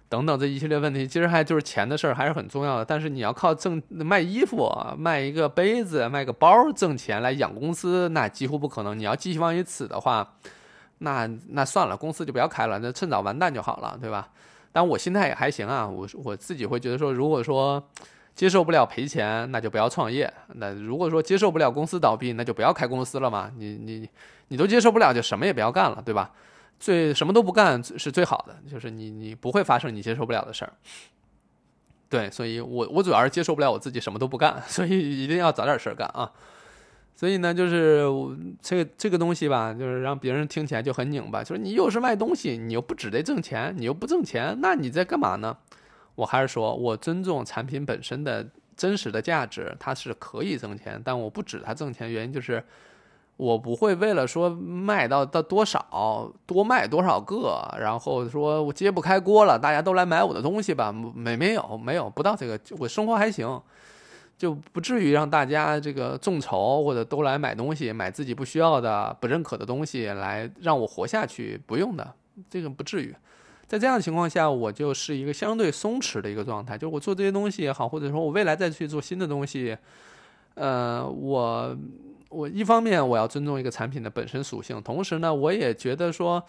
[0.09, 2.85] 等等这一系列问题，其实还就是钱的事儿还是很重要的。
[2.85, 8.97] 但是你要靠挣卖衣服、卖一个杯子、卖个包挣钱来养公司，那几乎不可能。
[8.97, 10.35] 你要寄希望于此的话，
[10.99, 14.29] 那那算了，公司就不要开了，那趁早完蛋就好了，对吧？
[14.71, 17.83] 但我心态也还行啊，我我自己会觉得说，如果说。
[18.35, 20.31] 接受不了赔钱，那就不要创业。
[20.55, 23.49] 那如果说接受不了公司倒闭，那就不要开公司了嘛。
[23.57, 24.09] 你你
[24.49, 26.31] 你都接受不了，就什么也不要干了，对吧？
[26.77, 30.73] 最什么都不干是最好的，就是你你不会发生你接受不了的事儿。
[32.09, 36.29] 对，所以我我主要是接受不了我自己什么都不干， 所以一定要找点事儿干啊。
[37.15, 38.05] 所以呢，就是
[38.61, 45.55] 这个这个东西吧，就是让别人听起来就很拧巴，就是你又是卖东西，你又不只得挣钱，你又不挣钱，那你在干嘛呢？
[46.15, 48.45] 我还是说，我尊重产品本身的
[48.75, 52.11] 真实的价值，它是可以挣钱，但我不指它挣钱。
[52.11, 52.63] 原因就是，
[53.37, 60.91] 我不会为了说卖到到多少，多卖多少个，然后说我揭不开锅了，大家都来买我的东西吧？
[60.91, 63.61] 没没有没有不到这个，我生活还行，
[64.37, 72.13] 就不至于让大家这个众筹或者都来买东西，买自己不需要的、不认可的东西来让我活下去，不用的，
[72.49, 73.13] 这个不至于。
[73.67, 79.75] 在这样的情况下，我就是一个相对松弛的一个状态，就是我做这些东西也好，或者说我未来再去做新的东西，
[80.53, 81.75] 呃，我
[82.29, 86.43] 我一方面我要尊重一个产品的本身属性，同时呢，我也觉得说，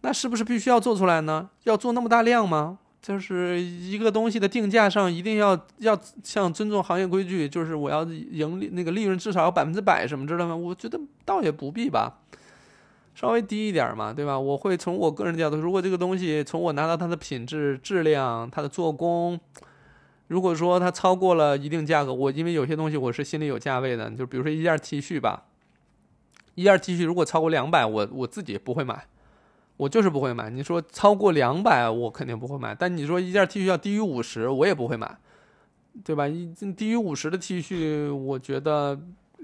[0.00, 1.48] 那是不是必须要做出来呢？
[1.64, 2.78] 要做那么大量吗？
[3.00, 10.56] 就是一个东西的定价上一定要要像尊重行业规矩，就是我要盈利那个利润至少要百分之百什么之类的吗？
[10.56, 12.18] 我觉得倒也不必吧。
[13.18, 14.38] 稍微低一点嘛，对吧？
[14.38, 19.40] 我会从我个人角度，如果这个东西从我拿到它的品质、质量、它的做工，
[20.28, 25.46] 如果说它超过了一定价格，我因为有些东西我是心里有价位的，就比如说一件 T 恤吧，
[26.54, 29.06] 一件 T 恤如果超过两百，我我自己不会买，
[29.78, 30.48] 我就是不会买。
[30.48, 32.72] 你说超过两百，我肯定不会买。
[32.72, 35.18] 但你说一件 T 恤要低于五十，我也不会买，
[36.04, 36.28] 对吧？
[36.28, 38.96] 一低于五十的 T 恤，我觉得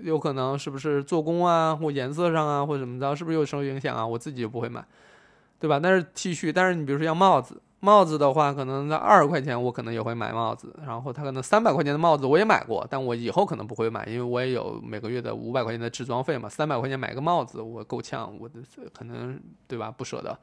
[0.03, 4.07] 有可能是不是做工啊，或颜色上啊，或者怎么着，是不是又受影响啊？
[4.07, 4.85] 我自己就不会买，
[5.59, 5.81] 对吧？
[5.83, 7.61] 但是 T 恤，但是你比如说像帽子。
[7.81, 10.75] 帽子的话，可能在二十块钱，我可能也会买帽子。
[10.87, 16.49] 然后他可能三百块钱的帽子我也买过，但我以后可能不会买，因为我也有每个月的五百块钱的置装费嘛。
[16.49, 18.55] 三百块钱买个帽子，我够呛，我的
[18.95, 19.39] 可能
[19.69, 19.91] 对吧？
[19.91, 20.35] 不舍得。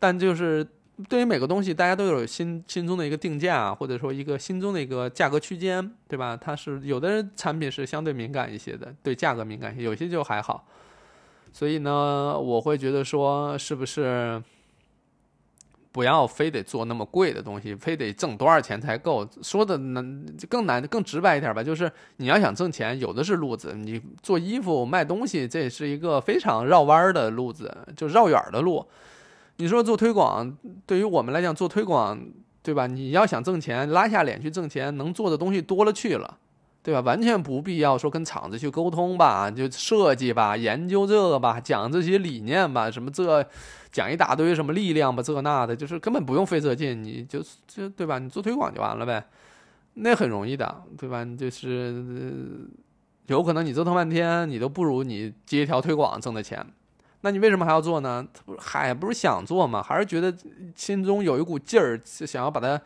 [0.00, 0.66] 但就是
[1.08, 6.36] 对于每个东西，大家都有心心中的一个定价，或者说一个心中的一个价格区间，对吧？
[6.36, 10.66] 它是有的人产品是相对敏感一些的，对价格敏感些，有些就还好。
[11.52, 14.42] 所以呢，我会觉得说，是不是？
[15.90, 19.26] 不要非得做那么贵的东西，非得挣多少钱才够？
[19.42, 23.74] 说的难更难更直白一点吧，就是你要想挣钱，有的是路子。
[23.74, 28.86] 你做衣服卖东西，这也是一个非常绕弯的路子，就绕远的路。
[29.58, 30.56] 你说做推广，
[30.86, 32.18] 对于我们来讲做推广，
[32.62, 32.88] 对吧？
[32.88, 36.38] 你要想挣钱，拉下脸去挣钱，能做的东西多了去了。
[36.80, 37.00] 对吧？
[37.00, 43.44] 完全不必要说跟厂子去沟通吧，就设计吧，研究这个吧，讲这些理念吧，什么这
[43.92, 48.18] 讲一大堆什么力量吧，这那的，就是根本不用费这劲，你就就对吧？
[48.18, 49.22] 你做推广就完了呗，
[49.94, 51.24] 那很容易的，对吧？
[51.24, 52.02] 你就是
[53.26, 56.64] 有可能你折腾半天，你都不如你接一条推广挣的钱，
[57.20, 58.26] 那你为什么还要做呢？
[58.44, 59.82] 不还不是想做吗？
[59.82, 60.34] 还是觉得
[60.74, 62.80] 心中有一股劲儿，想要把它。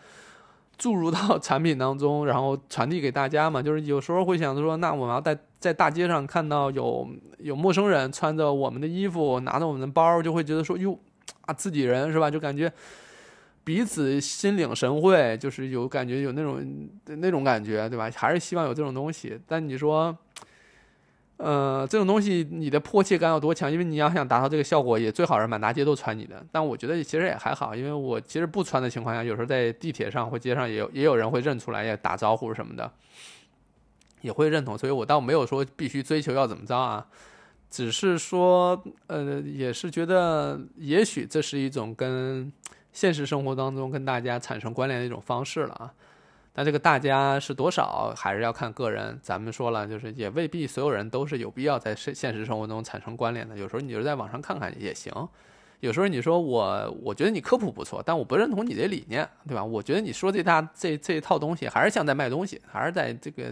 [0.79, 3.63] 注入到 产品当中，然后传递给大家嘛。
[3.63, 7.09] 就是有时候会想着说，那我们要在在大街上看到有
[7.39, 10.99] 有陌生人穿着我们的衣服，拿着我们的包，就会觉得说，哟
[11.43, 12.29] 啊，自己人是吧？
[12.29, 12.73] 就感觉
[13.63, 18.11] 彼此心领神会，就是有感觉有那种那种感觉，对吧？
[18.17, 19.39] 还是希望有这种东西。
[19.47, 20.17] 但你说。
[21.43, 23.71] 呃，这种东西你的迫切感有多强？
[23.71, 26.41] 因为你要想达到这个效果，也最好是满大街都穿你的。
[26.53, 32.89] 但我觉得其实也还好，因为我其实不穿的情况下，有时候在地铁上或街上也有也有人会认出来，也打招呼什么的，
[34.21, 34.79] 也会认同。
[34.79, 37.05] 所以我倒没有说必须追求要怎么着啊，
[37.69, 42.53] 只是说呃，也是觉得也许这是一种跟
[42.93, 45.93] 现实生活当中跟大家产生关联的一种方式了啊。
[46.55, 49.19] 但这个大家是多少，还是要看个人。
[49.23, 53.57] 咱们说了，就是也未必所有人都是有必要在现现实生活中产生关联的。
[53.57, 55.13] 有时候你就在网上看看也行。
[55.81, 59.65] 有时候你说我，我觉得你科普不错，但我不认同你的理念，对吧？
[59.65, 63.51] 我觉得你说这大这这一套东西，还是像在卖东西，还是在这个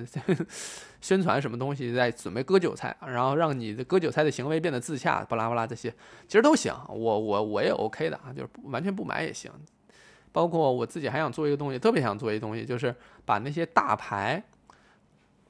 [1.01, 5.93] 宣传什么东西，在准备割韭菜，然后让你的割韭菜的行为变得自洽，巴拉巴拉这些，
[6.29, 6.73] 其实都行。
[6.89, 9.51] 我我我也 OK 的啊，就是完全不买也行。
[10.33, 14.43] 包括我自己还想做一个东西，特别想做一个东西，就是把那些大牌，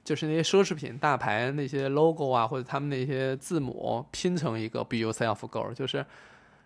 [0.02, 6.04] 就是那些奢侈品大牌那些 logo 啊，或者他们那些字母拼成一个 “Be Yourself Girl”，就是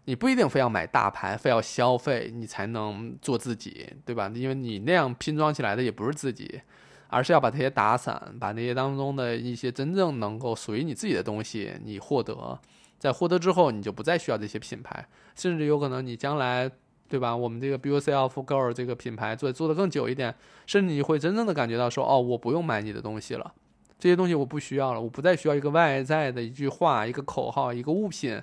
[0.05, 4.31] 你不一定非要买大牌，非要消费你才能做自己，对吧？
[4.33, 6.61] 因为你那样拼装起来的也不是自己，
[7.09, 12.57] 而是要把这些打散，把那些当中的一些真正能够属于你自己的东西你获得，
[12.99, 15.05] 在获得之后，你就不再需要这些品牌，
[15.35, 16.71] 甚至有可能你将来。
[17.09, 17.37] 对吧？
[17.37, 20.35] 我们这个 Be Yourself Girl 这个品牌做做的更久一点，
[20.67, 23.53] 甚至你会真正的感觉到说，哦，我不用买你的东西了，
[23.99, 28.43] 这些东西我不需要了，我不再需要一个外在的一句话、一个口号、一个物品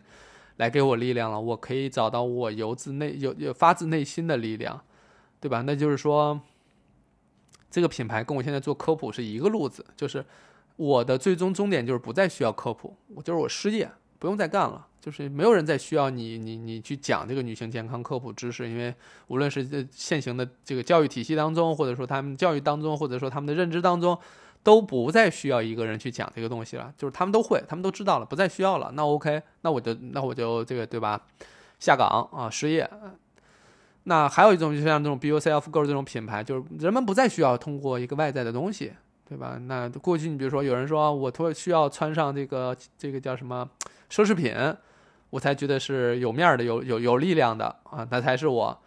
[0.57, 4.79] 来给我力量了，我可以找到我由自内有有发自内心的力量，
[5.39, 5.63] 对吧？
[5.65, 6.39] 那就是说，
[7.69, 10.23] 这个品牌跟我现在做科普是一个路子，就是
[10.75, 13.89] 我的最终终点就是不再需要科普，我就是我失业。
[14.19, 18.93] 不用再干了，就是没有人再需要你，你你去讲这个女性健康科普知识，因为
[19.27, 24.15] 无论是现行的这个教育体系当中，或者说他们教育当中，或者说他们的认知当中，
[24.61, 28.91] 都不再需要一个人去讲这个东西了，就是他们都会，他们都知道了，不再需要了。
[28.93, 31.19] 那 OK，那我就那我就这个对吧？
[31.79, 32.87] 下岗啊，失业。
[34.03, 38.93] 那还有一种，就像这种 B U C F girl 这种品牌，就是人们不再需要通过一个外在的东西。
[39.31, 39.57] 对吧？
[39.65, 43.65] 那过去你比如说有人说我突需要穿上这个这个叫什么
[44.09, 44.53] 奢侈品，
[45.31, 48.79] 我才觉得是有面儿的、有有有力量的啊，那才是我。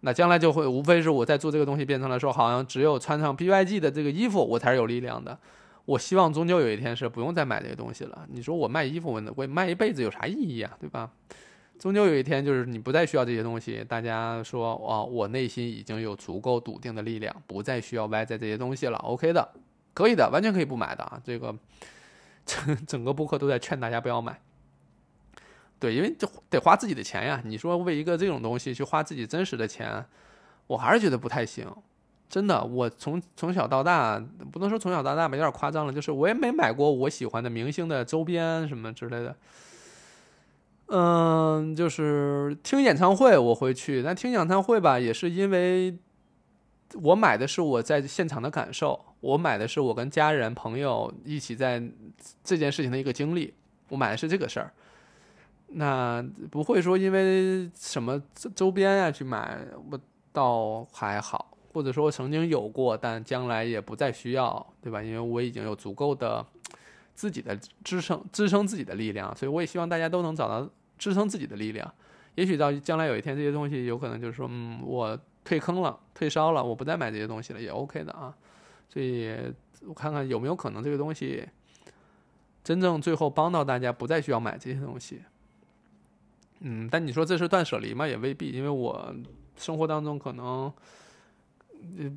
[0.00, 5.38] 那将来就会无非是我在做这个东西变成了说，好像只有穿上 BYG 的这个衣服，我才是有力量的。
[5.84, 8.26] 我希望终究有一天是不用再买这些东西了。
[8.30, 10.76] 你说我卖衣服，我我卖一辈子有啥意义啊？
[10.80, 11.08] 对吧？
[11.78, 18.96] 终究有一天就是你不再需要这些东西，大家说哦，我内心已经有足够笃定的力量，不再需要外在这些东西了。
[18.98, 19.46] OK 的。
[19.94, 21.20] 可以的，完全可以不买的啊！
[21.22, 21.54] 这个
[22.44, 24.40] 整整个播客都在劝大家不要买。
[25.84, 27.42] 对，因为就得花自己的钱呀。
[27.44, 30.02] 你说为一个这种东西去花自己真实的钱，
[30.66, 31.70] 我还是觉得不太行。
[32.30, 34.18] 真的，我从从小到大，
[34.50, 35.92] 不能说从小到大吧，有点夸张了。
[35.92, 39.36] 就是我也没买过我喜欢的明星的周边什么之类的。
[40.86, 45.98] 嗯，就是听演唱会我会去，但听演唱会吧，也是因为
[46.94, 51.82] 我买的是我在现场的感受，我买的是我跟家人朋友一起在
[52.42, 53.52] 这件事情的一个经历，
[53.90, 54.72] 我买的是这个事儿。
[55.76, 58.22] 那不会说因为什么
[58.54, 59.58] 周边啊去买，
[59.90, 59.98] 我
[60.32, 65.02] 倒还好，或者说曾经有过，但将来也不再需要，对吧？
[65.02, 66.44] 因为我已经有足够的
[67.14, 71.92] 自己的支撑支撑自己的力量，所以我也希望大家都能找到支撑自己的力量。
[72.36, 78.32] 也许到将来有一天，这些东西有可能就是说，嗯，我退坑了，退烧了，我不再买这些东西了，也 OK 的啊。
[78.88, 79.36] 所以
[79.86, 81.44] 我看看有没有可能这个东西
[82.62, 85.20] 真正最后帮到大家，不再需要买这些东西。
[86.60, 88.06] 嗯，但你说这是断舍离嘛？
[88.06, 89.14] 也未必，因为我
[89.56, 90.72] 生活当中可能，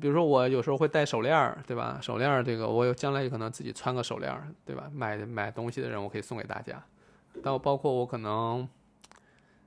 [0.00, 1.98] 比如说我有时候会戴手链儿，对吧？
[2.00, 4.90] 手链儿这个，我有将来也可能自己穿个手链儿，对吧？
[4.94, 6.82] 买买东西的人，我可以送给大家。
[7.42, 8.66] 但我包括我可能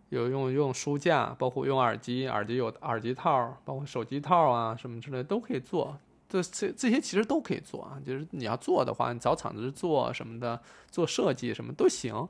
[0.10, 5.98] 有用用书架，包括用耳机，耳机有耳机套，包括手机套啊什么之类都可以做。
[6.28, 10.60] 这这这些其实都可以做啊，就是你要做的话，你找厂子做什么的，
[10.90, 12.28] 做设计什么都行。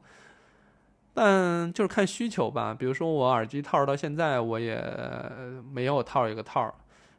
[1.14, 4.82] 但就是看需求吧，比如说我耳机套到现在我也
[5.74, 6.74] 没有套一个套，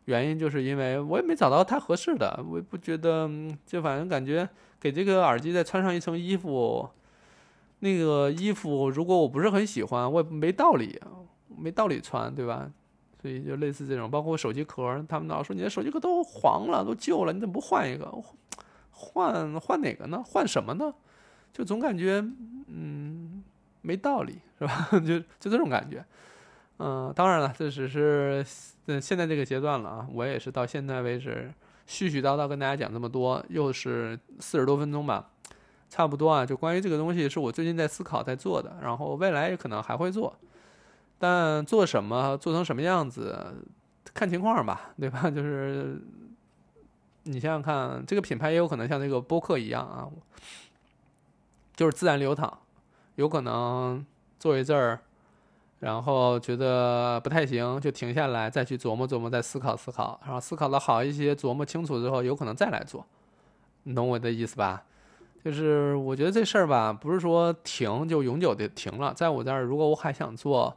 [0.07, 3.31] 原因就是因为我也没找到太合适的，我也不觉得，
[3.67, 4.49] 就反正感觉
[4.81, 6.89] 给这个耳机再穿上一层衣服，
[7.81, 10.99] 那个衣服如果我不是很喜欢，我也没道理，
[11.55, 12.71] 没道理穿，对吧？
[13.21, 18.11] 所以就类似这种，包括手机壳，他们老说你的手机壳都黄了，都旧了，你怎么不换一个？
[18.91, 20.23] 换换哪个呢？
[20.25, 20.95] 换什么呢？
[21.53, 22.25] 就总感觉，
[22.69, 23.22] 嗯。
[23.83, 24.89] 没道理是吧？
[25.05, 26.05] 就就这种感觉，
[26.79, 28.45] 嗯，当然了，这只是
[29.01, 30.07] 现在这个阶段了啊。
[30.13, 31.53] 我也是到现在为止
[31.87, 35.29] 絮絮叨叨跟大家讲这么多，又是四十多分钟吧，
[35.91, 36.47] 差不多啊。
[36.47, 40.35] 就关于这个东西，是我最近在思考在做的，然后未来也可能还会做，
[41.19, 43.55] 但做什么做成什么样子，
[44.15, 45.29] 看情况吧，对吧？
[45.31, 46.01] 就是
[47.25, 50.09] 你想想看，这个品牌也有可能像那个播客一样啊，
[51.75, 52.59] 就是自然流淌。
[53.17, 54.05] 有可能
[54.39, 55.01] 做一阵儿，
[55.81, 63.05] 然后觉得不太行，就停下来，再去琢磨琢磨，再思考思考，然后思考的好一些，琢磨清楚之后，有可能再来做。
[63.83, 64.85] 你懂我的意思吧？
[65.45, 69.13] 就是我觉得这事儿吧，不是说停就永久的停了。
[69.13, 70.77] 在我这儿，如果我还想做，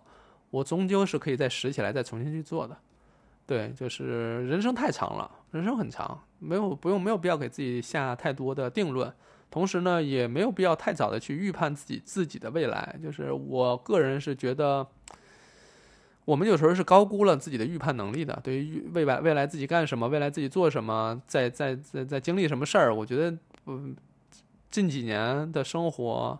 [0.49, 2.75] 我终究是可以再拾起来，再重新去做的。
[3.45, 9.13] 对，就是人生太长了，人生很长，没有不用没有必要给自己下太多的定论。
[9.49, 12.99] 同时呢，也没有必要太早的去预判自己自己的未来。
[13.01, 14.85] 就是我个人是觉得，
[16.25, 18.37] 我们有时候是高估了自己的预判能力的。
[18.43, 23.37] 对于未来未来自己干什么，未来自己做什么，在在在在经历什么事儿，我觉得，
[23.67, 23.95] 嗯，
[24.69, 26.37] 近几年的生活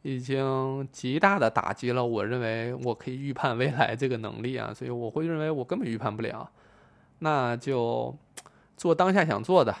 [0.00, 4.72] 已经极大的打击了我认为我可以预判未来这个能力啊。
[4.72, 6.50] 所以我会认为我根本预判不了，
[7.18, 8.16] 那就
[8.78, 9.76] 做当下想做的。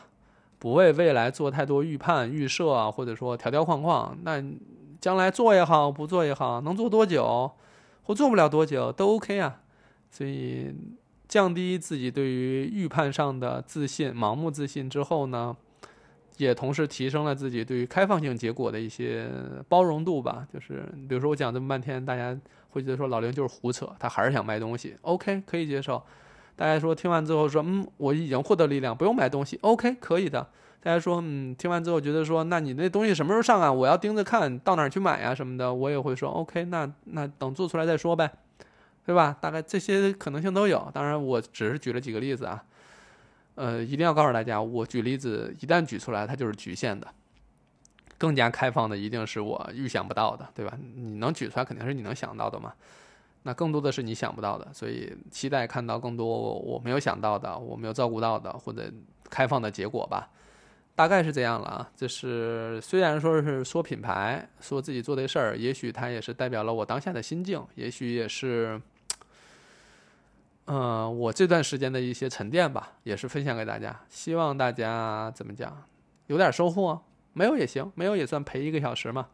[0.66, 4.18] 不为未来做太多预判、预设啊，或者说条条框框。
[4.24, 4.42] 那
[5.00, 7.52] 将来做也好，不做也好，能做多久，
[8.02, 9.60] 或做不了多久都 OK 啊。
[10.10, 10.74] 所以
[11.28, 15.56] 降低自己对于预判上的自信、盲目自信之后呢，
[16.36, 19.30] 也同时提升了自己对于开放性结果的一些
[19.68, 20.48] 包容度吧。
[20.52, 22.36] 就是比如说我讲这么半天，大家
[22.70, 26.02] 会觉得说老林就是胡扯，他还是想卖东西，OK 可以接受。
[26.56, 30.48] 大家说听完之后说，嗯，我已经获得力量，不用买东西，OK，可以的。
[30.80, 33.70] 大家说，嗯，听完之后觉得说，那你那东西什么时候上啊？
[33.72, 38.30] 我要盯着看到哪儿去买呀什么的，我也会说，OK，那那等做出来再说呗，
[39.04, 39.36] 对吧？
[39.40, 40.88] 大概这些可能性都有。
[40.94, 42.64] 当然，我只是举了几个例子啊，
[43.56, 47.06] 呃，一定要告诉大家，我举例子一旦举出来，它就是局限的，
[48.16, 50.78] 更加开放的一定是我预想不到的，对吧？
[50.94, 52.72] 你能举出来，肯定是你能想到的嘛。
[53.46, 58.92] 那更多的是你想不到的，所以期待看到更多我没有想到的、我没有照顾到的或者
[59.30, 60.28] 开放的结果吧。
[60.96, 61.88] 大概是这样了啊。
[61.94, 68.82] 这是虽然说是说品牌，说自己做的事儿，也许它也是代表了我当下的心境，也许也是，
[70.64, 73.96] 嗯，我这段时间的一些沉淀吧，也是分享给大家。
[74.08, 75.84] 希望大家怎么讲，
[76.26, 77.00] 有点收获，
[77.32, 79.28] 没有也行，没有也算陪一个小时嘛。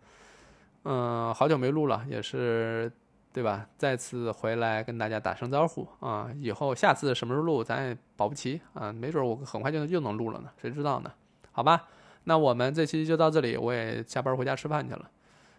[0.85, 2.93] 嗯，好久没录了，也是。
[3.33, 3.67] 对吧？
[3.79, 6.31] 再次回来跟大家打声招呼啊！
[6.37, 8.93] 以后下次什么时候录，咱也保不齐啊。
[8.93, 11.11] 没准我很快就又能录了呢，谁知道呢？
[11.51, 11.89] 好吧，
[12.25, 15.11] 那我们这期就到这里，我也下班回家吃饭去了。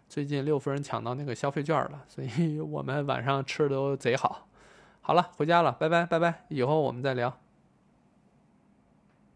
[0.08, 4.48] 最近六夫人抢到那个消费券了，所以 我们晚上吃的都贼好。
[5.02, 7.43] 好了，回家了，拜拜拜拜，以后我们再聊。